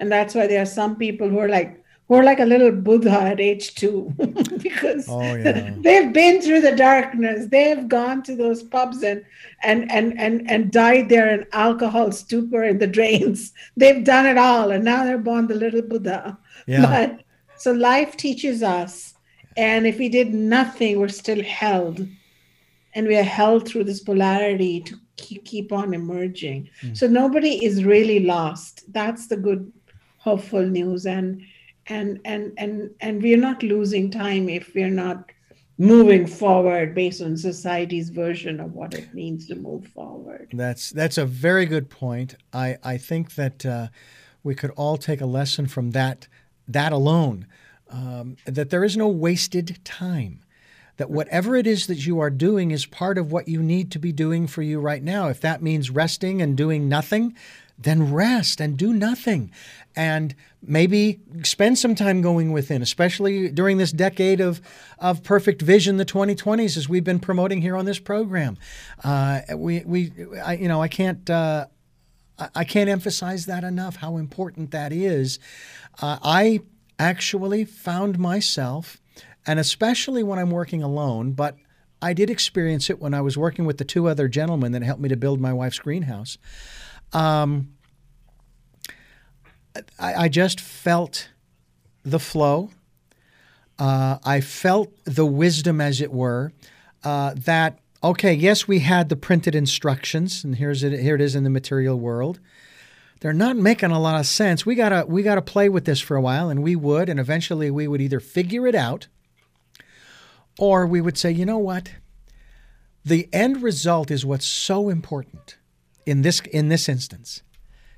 [0.00, 2.72] And that's why there are some people who are like who are like a little
[2.72, 4.12] Buddha at age two
[4.62, 5.74] because oh, yeah.
[5.78, 7.46] they've been through the darkness.
[7.50, 9.24] They've gone to those pubs and
[9.62, 13.52] and and and and died there in alcohol stupor in the drains.
[13.76, 16.38] They've done it all, and now they're born the little Buddha.
[16.66, 16.82] Yeah.
[16.82, 17.24] But
[17.56, 19.14] so life teaches us,
[19.56, 22.06] and if we did nothing, we're still held,
[22.94, 26.70] and we are held through this polarity to keep on emerging.
[26.82, 26.96] Mm.
[26.96, 28.84] So nobody is really lost.
[28.92, 29.70] That's the good,
[30.18, 31.42] hopeful news, and
[31.88, 35.30] and and and and we're not losing time if we're not
[35.78, 40.48] moving forward based on society's version of what it means to move forward.
[40.52, 42.34] That's that's a very good point.
[42.52, 43.88] I I think that uh,
[44.42, 46.28] we could all take a lesson from that
[46.66, 47.46] that alone.
[47.90, 50.44] Um, that there is no wasted time.
[50.98, 53.98] That whatever it is that you are doing is part of what you need to
[53.98, 55.28] be doing for you right now.
[55.28, 57.34] If that means resting and doing nothing,
[57.78, 59.52] then rest and do nothing.
[59.94, 64.60] And maybe spend some time going within, especially during this decade of,
[64.98, 68.58] of perfect vision, the 2020s, as we've been promoting here on this program.
[69.04, 70.12] Uh, we, we
[70.44, 71.66] I, you know, I can't, uh,
[72.54, 75.38] I can't emphasize that enough, how important that is.
[76.00, 76.60] Uh, I
[76.98, 79.00] actually found myself,
[79.46, 81.56] and especially when I'm working alone, but
[82.00, 85.00] I did experience it when I was working with the two other gentlemen that helped
[85.00, 86.38] me to build my wife's greenhouse.
[87.12, 87.74] Um,
[89.98, 91.28] I, I, just felt
[92.04, 92.70] the flow.
[93.78, 96.52] Uh, I felt the wisdom, as it were,
[97.04, 100.98] uh, that okay, yes, we had the printed instructions, and here's it.
[101.00, 102.40] Here it is in the material world.
[103.20, 104.66] They're not making a lot of sense.
[104.66, 107.70] We gotta we gotta play with this for a while, and we would, and eventually
[107.70, 109.08] we would either figure it out,
[110.58, 111.92] or we would say, you know what,
[113.04, 115.56] the end result is what's so important
[116.08, 117.42] in this in this instance,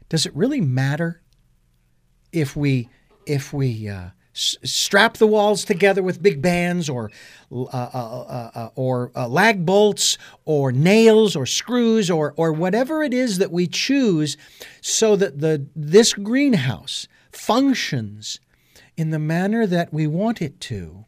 [0.09, 1.23] does it really matter
[2.33, 2.89] if we
[3.25, 7.13] if we uh, S- strap the walls together with big bands or
[7.53, 13.05] uh, uh, uh, uh or uh, lag bolts or nails or screws or or whatever
[13.05, 14.37] it is that we choose
[14.81, 18.41] so that the this greenhouse functions
[18.97, 21.05] in the manner that we want it to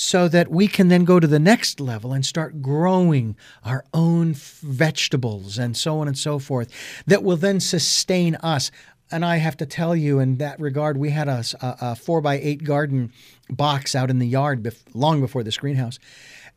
[0.00, 3.34] so that we can then go to the next level and start growing
[3.64, 6.70] our own vegetables and so on and so forth
[7.08, 8.70] that will then sustain us
[9.10, 12.34] and I have to tell you, in that regard, we had a, a, four by
[12.34, 13.10] eight garden
[13.48, 15.98] box out in the yard bef- long before this greenhouse,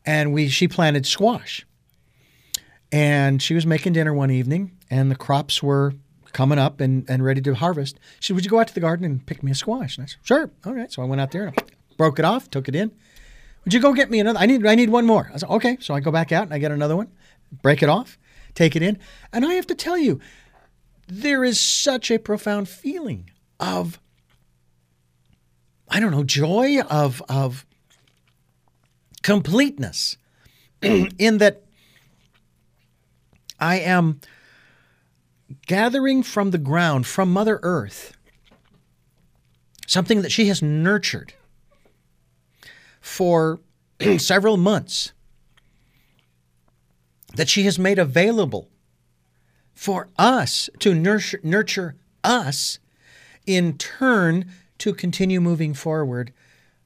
[0.04, 1.64] and we she planted squash.
[2.92, 5.94] And she was making dinner one evening, and the crops were
[6.34, 7.98] coming up and, and ready to harvest.
[8.20, 9.96] She said, Would you go out to the garden and pick me a squash?
[9.96, 10.50] And I said, Sure.
[10.66, 10.92] All right.
[10.92, 11.62] So I went out there and I
[11.96, 12.92] broke it off, took it in.
[13.64, 14.38] Would you go get me another?
[14.38, 15.30] I need I need one more.
[15.32, 15.78] I said, Okay.
[15.80, 17.10] So I go back out and I get another one,
[17.62, 18.18] break it off,
[18.54, 18.98] take it in.
[19.32, 20.20] And I have to tell you,
[21.06, 23.30] there is such a profound feeling
[23.60, 24.00] of
[25.88, 27.66] I don't know, joy of of
[29.22, 30.16] completeness
[30.82, 31.62] in that
[33.60, 34.20] I am
[35.66, 38.16] gathering from the ground, from Mother Earth,
[39.86, 41.34] something that she has nurtured
[43.02, 43.60] for
[44.16, 45.12] several months,
[47.34, 48.70] that she has made available
[49.74, 52.78] for us to nurture, nurture us
[53.46, 56.32] in turn to continue moving forward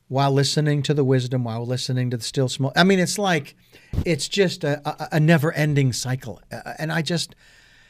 [0.08, 2.72] while listening to the wisdom, while listening to the still small.
[2.76, 3.56] I mean, it's like,
[4.04, 6.40] it's just a, a, a never ending cycle.
[6.50, 7.34] Uh, and I just,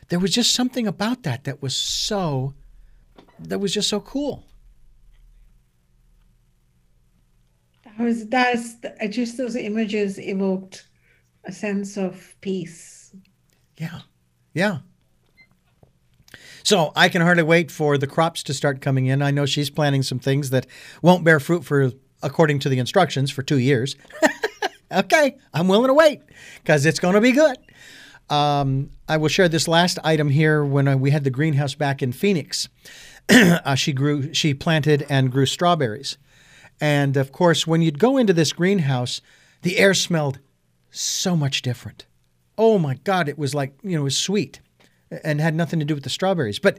[0.08, 2.54] there was just something about that that was so,
[3.38, 4.44] that was just so cool.
[7.96, 8.76] That was, that's,
[9.10, 10.86] just those images evoked
[11.44, 13.14] a sense of peace.
[13.78, 14.00] Yeah.
[14.52, 14.78] Yeah.
[16.62, 19.22] So I can hardly wait for the crops to start coming in.
[19.22, 20.66] I know she's planting some things that
[21.00, 21.92] won't bear fruit for,
[22.22, 23.94] according to the instructions, for two years.
[24.92, 26.22] okay, I'm willing to wait
[26.56, 27.56] because it's going to be good.
[28.28, 30.64] Um, I will share this last item here.
[30.64, 32.68] When uh, we had the greenhouse back in Phoenix,
[33.28, 36.18] uh, she grew, she planted and grew strawberries,
[36.80, 39.20] and of course, when you'd go into this greenhouse,
[39.62, 40.38] the air smelled
[40.90, 42.06] so much different.
[42.58, 44.60] Oh my God, it was like you know, it was sweet
[45.24, 46.58] and had nothing to do with the strawberries.
[46.58, 46.78] But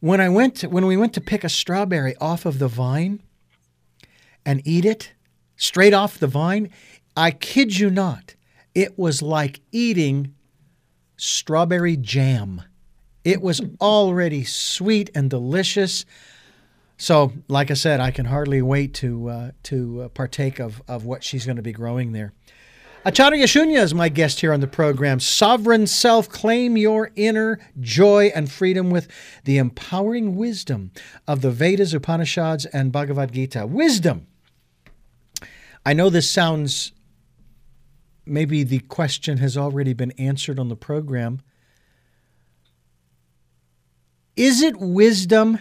[0.00, 3.22] when I went to, when we went to pick a strawberry off of the vine
[4.44, 5.12] and eat it
[5.56, 6.70] straight off the vine,
[7.16, 8.34] I kid you not,
[8.74, 10.34] it was like eating
[11.16, 12.62] strawberry jam.
[13.22, 16.04] It was already sweet and delicious.
[16.96, 21.04] So, like I said, I can hardly wait to uh, to uh, partake of of
[21.04, 22.32] what she's going to be growing there.
[23.06, 25.20] Acharya Shunya is my guest here on the program.
[25.20, 29.08] Sovereign self, claim your inner joy and freedom with
[29.44, 30.90] the empowering wisdom
[31.28, 33.66] of the Vedas, Upanishads, and Bhagavad Gita.
[33.66, 34.26] Wisdom.
[35.84, 36.92] I know this sounds,
[38.24, 41.42] maybe the question has already been answered on the program.
[44.34, 45.58] Is it wisdom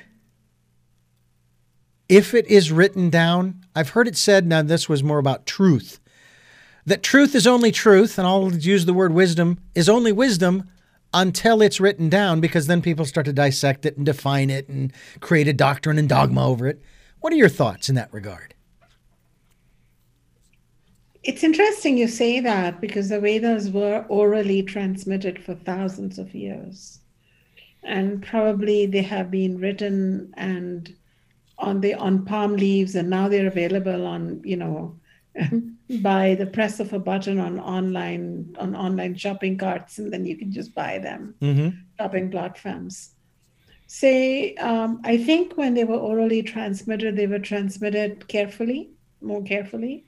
[2.15, 3.63] if it is written down?
[3.75, 5.99] I've heard it said, now this was more about truth
[6.85, 10.69] that truth is only truth, and I'll use the word wisdom, is only wisdom
[11.13, 14.91] until it's written down, because then people start to dissect it and define it and
[15.19, 16.81] create a doctrine and dogma over it.
[17.21, 18.53] What are your thoughts in that regard?
[21.23, 26.99] It's interesting you say that because the Vedas were orally transmitted for thousands of years.
[27.83, 30.93] And probably they have been written and
[31.57, 34.99] on the on palm leaves and now they're available on, you know,
[36.01, 40.37] by the press of a button on online on online shopping carts and then you
[40.37, 41.35] can just buy them.
[41.41, 41.69] Mm-hmm.
[41.99, 43.11] shopping platforms.
[43.87, 48.89] Say um, i think when they were orally transmitted they were transmitted carefully
[49.21, 50.05] more carefully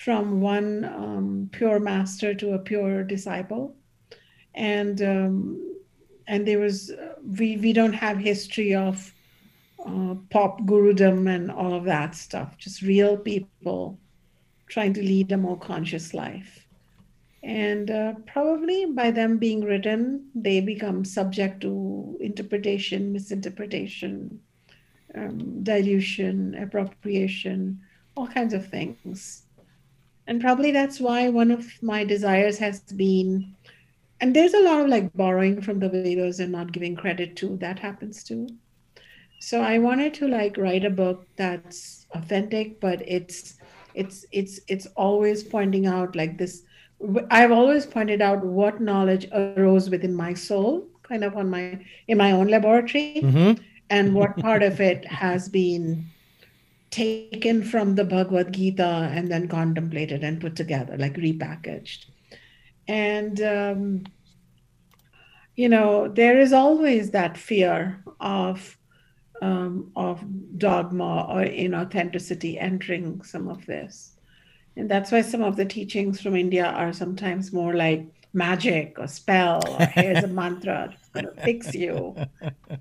[0.00, 3.76] from one um, pure master to a pure disciple.
[4.54, 5.76] And um,
[6.26, 6.90] and there was
[7.38, 9.12] we we don't have history of
[9.86, 13.98] uh, pop gurudom and all of that stuff just real people
[14.68, 16.66] trying to lead a more conscious life.
[17.42, 24.40] And uh, probably by them being written, they become subject to interpretation, misinterpretation,
[25.14, 27.80] um, dilution, appropriation,
[28.14, 29.44] all kinds of things.
[30.26, 33.56] And probably that's why one of my desires has been,
[34.20, 37.56] and there's a lot of like borrowing from the Vedas and not giving credit to,
[37.56, 38.48] that happens too.
[39.40, 43.54] So I wanted to like write a book that's authentic, but it's
[43.94, 46.62] it's it's it's always pointing out like this
[47.30, 51.76] i've always pointed out what knowledge arose within my soul kind of on my
[52.06, 53.60] in my own laboratory mm-hmm.
[53.88, 56.04] and what part of it has been
[56.90, 62.06] taken from the Bhagavad Gita and then contemplated and put together, like repackaged.
[62.88, 64.04] And, um,
[65.56, 68.76] you know, there is always that fear of
[69.40, 70.24] um, of
[70.58, 74.12] dogma or inauthenticity entering some of this.
[74.76, 79.06] And that's why some of the teachings from India are sometimes more like magic or
[79.06, 82.14] spell or here's a mantra to fix you.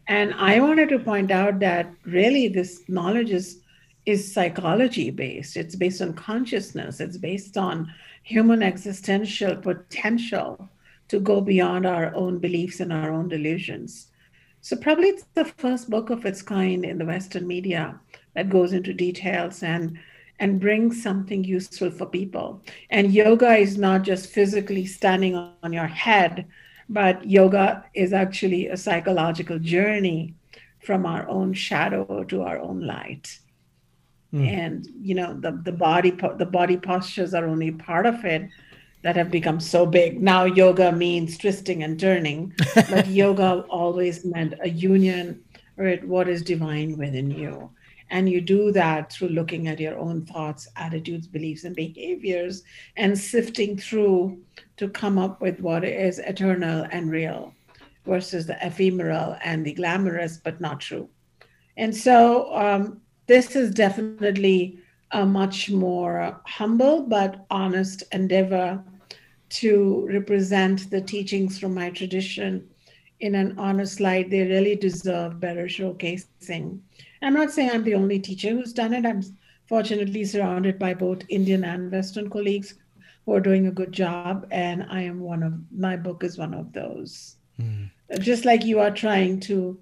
[0.08, 3.62] And I wanted to point out that really this knowledge is
[4.06, 5.56] is psychology based.
[5.56, 7.00] It's based on consciousness.
[7.00, 10.70] It's based on human existential potential
[11.10, 14.08] to go beyond our own beliefs and our own delusions.
[14.62, 18.00] So probably it's the first book of its kind in the Western media
[18.36, 19.98] that goes into details and
[20.42, 22.62] and brings something useful for people.
[22.90, 26.46] And yoga is not just physically standing on your head,
[26.88, 30.36] but yoga is actually a psychological journey
[30.82, 33.40] from our own shadow to our own light.
[34.34, 34.48] Mm.
[34.48, 38.50] And you know the the body the body postures are only part of it
[39.02, 40.22] that have become so big.
[40.22, 45.44] Now yoga means twisting and turning, but yoga always meant a union
[45.78, 47.72] with what is divine within you.
[48.12, 52.64] And you do that through looking at your own thoughts, attitudes, beliefs, and behaviors
[52.98, 54.40] and sifting through
[54.78, 57.54] to come up with what is eternal and real
[58.06, 61.08] versus the ephemeral and the glamorous, but not true.
[61.78, 64.80] And so um, this is definitely
[65.12, 68.84] a much more humble but honest endeavor
[69.50, 72.68] to represent the teachings from my tradition
[73.20, 74.30] in an honest light.
[74.30, 76.80] They really deserve better showcasing.
[77.22, 79.06] I'm not saying I'm the only teacher who's done it.
[79.06, 79.24] I'm
[79.68, 82.76] fortunately surrounded by both Indian and Western colleagues
[83.26, 86.54] who are doing a good job, and I am one of my book is one
[86.54, 87.36] of those.
[87.62, 87.90] Mm.
[88.20, 89.80] Just like you are trying to,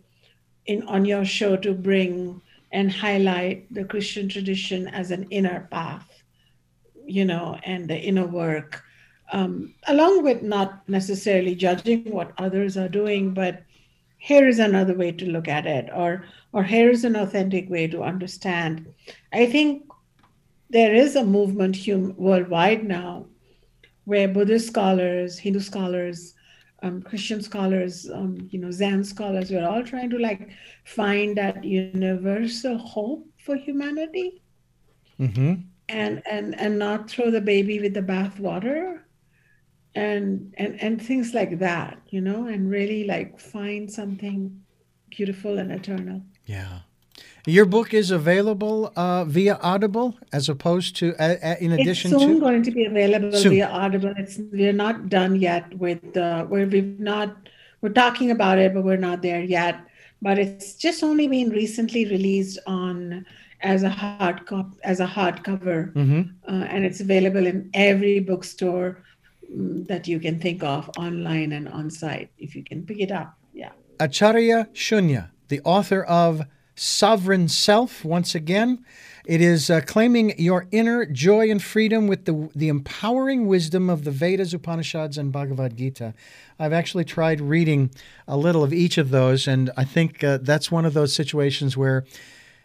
[0.65, 2.41] in on your show, to bring
[2.72, 6.23] and highlight the Christian tradition as an inner path,
[7.06, 8.84] you know, and the inner work,
[9.31, 13.63] um, along with not necessarily judging what others are doing, but
[14.17, 17.87] here is another way to look at it, or or here is an authentic way
[17.87, 18.87] to understand.
[19.31, 19.83] I think
[20.69, 23.27] there is a movement hum- worldwide now
[24.05, 26.33] where Buddhist scholars, Hindu scholars,
[26.81, 30.49] um, Christian scholars, um, you know, Zen scholars, we're all trying to like
[30.85, 34.41] find that universal hope for humanity,
[35.19, 35.55] mm-hmm.
[35.89, 39.01] and and and not throw the baby with the bathwater,
[39.98, 44.40] and and and things like that, you know, and really like find something
[45.10, 46.22] beautiful and eternal.
[46.45, 46.80] Yeah.
[47.48, 52.18] Your book is available uh, via Audible as opposed to, uh, uh in addition to
[52.18, 52.41] it's soon to.
[52.41, 53.53] going to be available soon.
[53.53, 54.14] via Audible.
[54.18, 57.36] It's we're not done yet with the where we've not
[57.82, 59.80] we're talking about it, but we're not there yet.
[60.22, 63.26] But it's just only been recently released on
[63.61, 66.22] as a hard cop as a hardcover, mm-hmm.
[66.48, 69.02] uh, and it's available in every bookstore
[69.49, 72.30] that you can think of, online and on site.
[72.38, 73.72] If you can pick it up, yeah.
[73.99, 76.44] Acharya Shunya, the author of
[76.76, 78.86] sovereign self once again.
[79.26, 84.06] It is uh, claiming your inner joy and freedom with the, the empowering wisdom of
[84.06, 86.14] the Vedas, Upanishads, and Bhagavad Gita.
[86.60, 87.91] I've actually tried reading
[88.28, 91.76] a little of each of those, and I think uh, that's one of those situations
[91.76, 92.06] where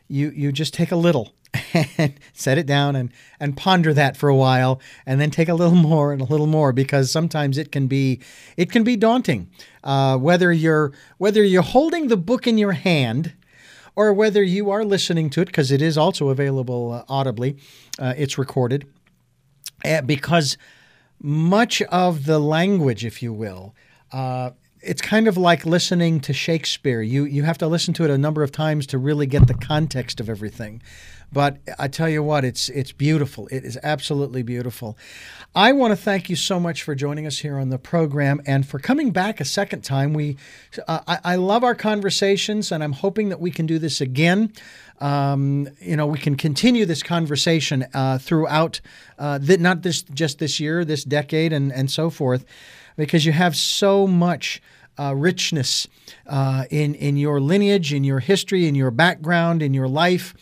[0.09, 1.33] you, you just take a little
[1.99, 5.55] and set it down and, and ponder that for a while and then take a
[5.55, 8.21] little more and a little more because sometimes it can be
[8.57, 9.51] it can be daunting
[9.85, 13.35] uh, whether you're whether you're holding the book in your hand
[13.95, 17.57] or whether you are listening to it, because it is also available uh, audibly,
[17.99, 18.87] uh, it's recorded,
[19.85, 20.57] uh, because
[21.21, 23.75] much of the language, if you will,
[24.13, 24.51] uh,
[24.81, 27.03] it's kind of like listening to Shakespeare.
[27.03, 29.55] You you have to listen to it a number of times to really get the
[29.55, 30.83] context of everything.
[31.33, 33.49] But I tell you what, it's it's beautiful.
[33.49, 34.99] It is absolutely beautiful.
[35.55, 38.67] I want to thank you so much for joining us here on the program and
[38.67, 40.15] for coming back a second time.
[40.15, 40.37] We,
[40.89, 44.53] uh, I, I, love our conversations, and I'm hoping that we can do this again.
[45.01, 48.81] Um, you know, we can continue this conversation uh, throughout,
[49.19, 52.45] uh, not this just this year, this decade, and and so forth,
[52.97, 54.61] because you have so much.
[54.99, 55.89] Uh, richness
[56.27, 60.35] uh, in in your lineage, in your history, in your background, in your life,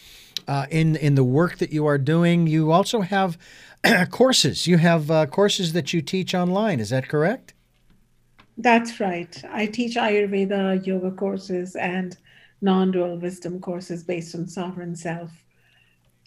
[0.48, 2.46] uh, in in the work that you are doing.
[2.46, 3.38] You also have
[4.10, 4.66] courses.
[4.66, 6.80] You have uh, courses that you teach online.
[6.80, 7.54] Is that correct?
[8.58, 9.42] That's right.
[9.50, 12.16] I teach Ayurveda yoga courses and
[12.60, 15.30] non-dual wisdom courses based on sovereign self.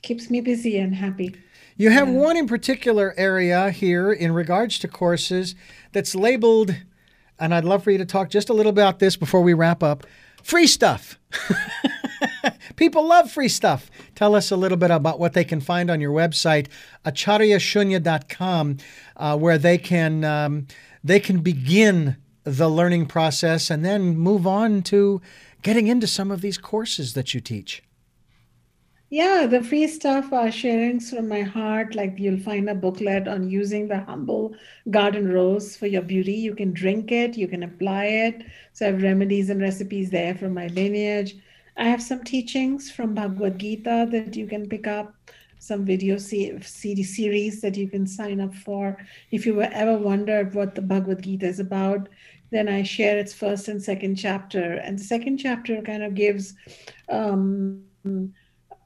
[0.01, 1.35] Keeps me busy and happy.
[1.77, 2.15] You have yeah.
[2.15, 5.55] one in particular area here in regards to courses
[5.91, 6.75] that's labeled,
[7.39, 9.83] and I'd love for you to talk just a little about this before we wrap
[9.83, 10.05] up
[10.43, 11.19] free stuff.
[12.75, 13.89] People love free stuff.
[14.15, 16.67] Tell us a little bit about what they can find on your website,
[17.05, 18.77] acharyashunya.com,
[19.17, 20.67] uh, where they can um,
[21.03, 25.21] they can begin the learning process and then move on to
[25.61, 27.83] getting into some of these courses that you teach.
[29.09, 31.93] Yeah, the free stuff are sharings from my heart.
[31.93, 34.55] Like you'll find a booklet on using the humble
[34.89, 36.33] garden rose for your beauty.
[36.33, 38.43] You can drink it, you can apply it.
[38.71, 41.35] So I have remedies and recipes there from my lineage.
[41.77, 45.13] I have some teachings from Bhagavad Gita that you can pick up,
[45.57, 48.97] some video CD series that you can sign up for.
[49.31, 52.09] If you ever wondered what the Bhagavad Gita is about,
[52.51, 54.73] then I share its first and second chapter.
[54.73, 56.53] And the second chapter kind of gives
[57.07, 57.83] um,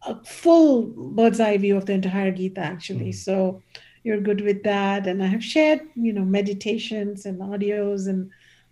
[0.04, 3.10] a full bird's eye view of the entire Gita, actually.
[3.10, 3.16] Mm.
[3.16, 3.64] So
[4.04, 5.08] you're good with that.
[5.08, 8.30] And I have shared, you know, meditations and audios and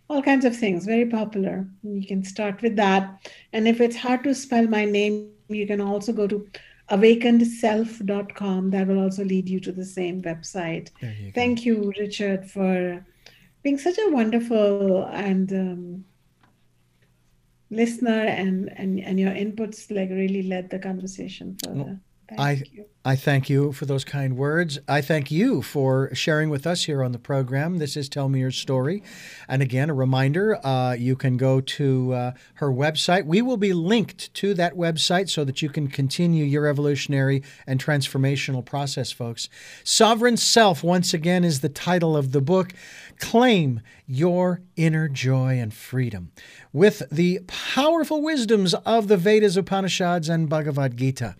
[0.09, 1.67] all kinds of things, very popular.
[1.83, 3.29] You can start with that.
[3.53, 6.47] And if it's hard to spell my name, you can also go to
[6.91, 8.69] awakenedself.com.
[8.69, 10.91] That will also lead you to the same website.
[11.01, 13.03] You Thank you, Richard, for
[13.63, 16.05] being such a wonderful and um,
[17.71, 21.99] listener and, and and your inputs like really led the conversation further.
[22.27, 22.85] Thank I you.
[23.07, 24.79] I thank you for those kind words.
[24.87, 27.77] I thank you for sharing with us here on the program.
[27.77, 29.03] This is Tell Me Your Story.
[29.47, 33.27] And again, a reminder uh, you can go to uh, her website.
[33.27, 37.79] We will be linked to that website so that you can continue your evolutionary and
[37.79, 39.49] transformational process, folks.
[39.83, 42.73] Sovereign Self, once again, is the title of the book.
[43.19, 46.31] Claim your inner joy and freedom
[46.73, 51.35] with the powerful wisdoms of the Vedas, Upanishads, and Bhagavad Gita.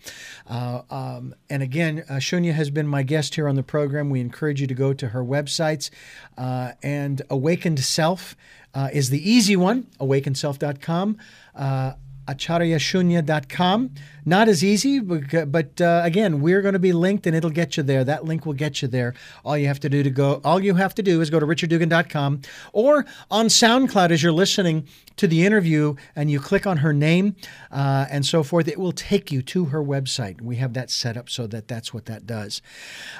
[0.46, 4.10] Uh, um, and again, uh, Shunya has been my guest here on the program.
[4.10, 5.90] We encourage you to go to her websites.
[6.38, 8.36] Uh, and Awakened Self
[8.74, 11.18] uh, is the easy one, awakenedself.com.
[11.54, 11.92] Uh,
[12.26, 13.90] acharyashunya.com.
[14.28, 17.76] Not as easy, but, but uh, again, we're going to be linked and it'll get
[17.76, 18.02] you there.
[18.02, 19.14] That link will get you there.
[19.44, 21.46] All you have to do to go, all you have to do is go to
[21.46, 22.42] richarddugan.com
[22.72, 27.36] or on SoundCloud as you're listening to the interview and you click on her name
[27.70, 28.66] uh, and so forth.
[28.66, 30.40] It will take you to her website.
[30.40, 32.60] We have that set up so that that's what that does.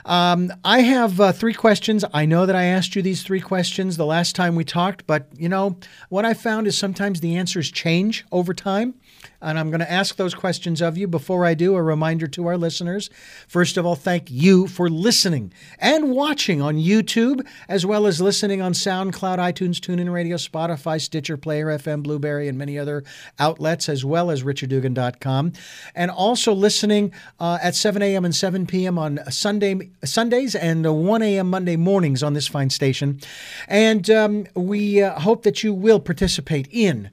[0.05, 2.05] Um, I have uh, three questions.
[2.13, 5.29] I know that I asked you these three questions the last time we talked, but
[5.37, 5.79] you know
[6.09, 8.95] what I found is sometimes the answers change over time.
[9.41, 10.96] And I'm going to ask those questions of.
[11.05, 13.11] Before I do, a reminder to our listeners.
[13.47, 18.63] First of all, thank you for listening and watching on YouTube, as well as listening
[18.63, 23.05] on SoundCloud, iTunes, TuneIn Radio, Spotify, Stitcher, Player FM, Blubrry, and many other
[23.39, 25.53] outlets, as well as richarddugan.com.
[25.95, 28.25] And also listening uh, at 7 a.m.
[28.25, 28.99] and 7 p.m.
[28.99, 31.51] on Sunday Sundays and 1 a.m.
[31.51, 33.21] Monday mornings on this fine station.
[33.69, 37.11] And um, we uh, hope that you will participate in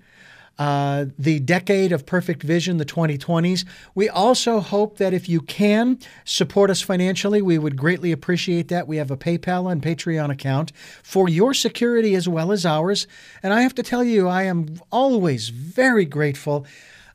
[0.59, 3.65] uh, the decade of perfect vision, the 2020s.
[3.95, 8.87] We also hope that if you can support us financially, we would greatly appreciate that.
[8.87, 10.71] We have a PayPal and Patreon account
[11.01, 13.07] for your security as well as ours.
[13.41, 16.67] And I have to tell you, I am always very grateful.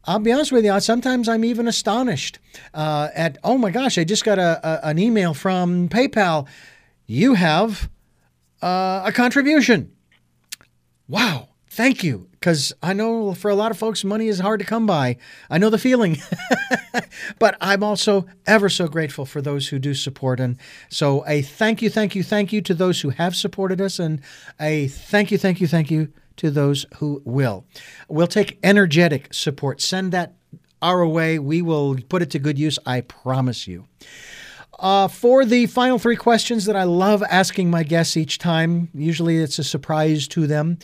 [0.05, 2.39] I'll be honest with you, sometimes I'm even astonished
[2.75, 6.49] uh, at, oh my gosh, I just got a, a an email from PayPal.
[7.07, 7.89] You have
[8.63, 9.93] uh, a contribution.
[11.07, 14.67] Wow, thank you because I know for a lot of folks, money is hard to
[14.67, 15.17] come by.
[15.51, 16.19] I know the feeling.
[17.39, 20.41] but I'm also ever so grateful for those who do support.
[20.41, 20.57] And
[20.89, 24.21] so a thank you, thank you, thank you to those who have supported us, and
[24.61, 27.65] a thank you, thank you, thank you to those who will.
[28.09, 29.81] We'll take energetic support.
[29.81, 30.35] Send that
[30.81, 31.39] our way.
[31.39, 32.79] We will put it to good use.
[32.87, 33.87] I promise you.
[34.79, 39.39] Uh, for the final three questions that I love asking my guests each time, usually
[39.39, 40.79] it's a surprise to them.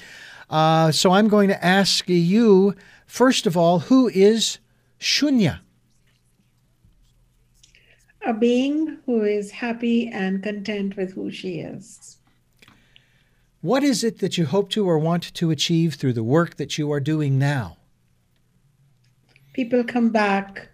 [0.50, 2.74] Uh, so I'm going to ask you,
[3.06, 4.58] first of all, who is
[5.00, 5.60] Shunya?
[8.26, 12.18] A being who is happy and content with who she is.
[13.60, 16.76] What is it that you hope to or want to achieve through the work that
[16.76, 17.78] you are doing now?
[19.54, 20.68] People come back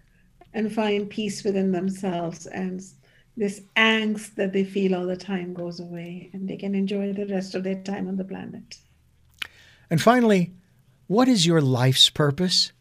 [0.53, 2.81] and find peace within themselves, and
[3.37, 7.27] this angst that they feel all the time goes away, and they can enjoy the
[7.27, 8.77] rest of their time on the planet.
[9.91, 10.53] And finally,
[11.07, 12.71] what is your life's purpose?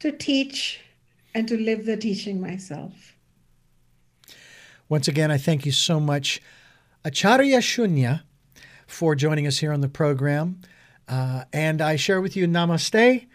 [0.00, 0.80] To teach
[1.34, 3.16] and to live the teaching myself.
[4.88, 6.42] Once again, I thank you so much,
[7.04, 8.22] Acharya Shunya,
[8.86, 10.60] for joining us here on the program.
[11.08, 13.26] Uh, and I share with you Namaste.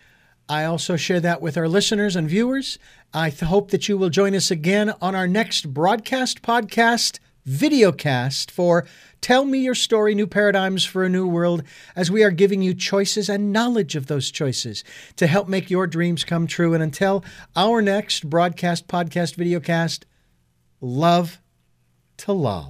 [0.47, 2.77] I also share that with our listeners and viewers.
[3.13, 7.19] I th- hope that you will join us again on our next broadcast podcast.
[7.47, 8.85] Videocast for
[9.19, 11.63] Tell Me Your Story New Paradigms for a New World,
[11.95, 14.83] as we are giving you choices and knowledge of those choices
[15.15, 16.73] to help make your dreams come true.
[16.73, 17.23] And until
[17.55, 20.03] our next broadcast, podcast, videocast,
[20.79, 21.39] love
[22.17, 22.69] to lol.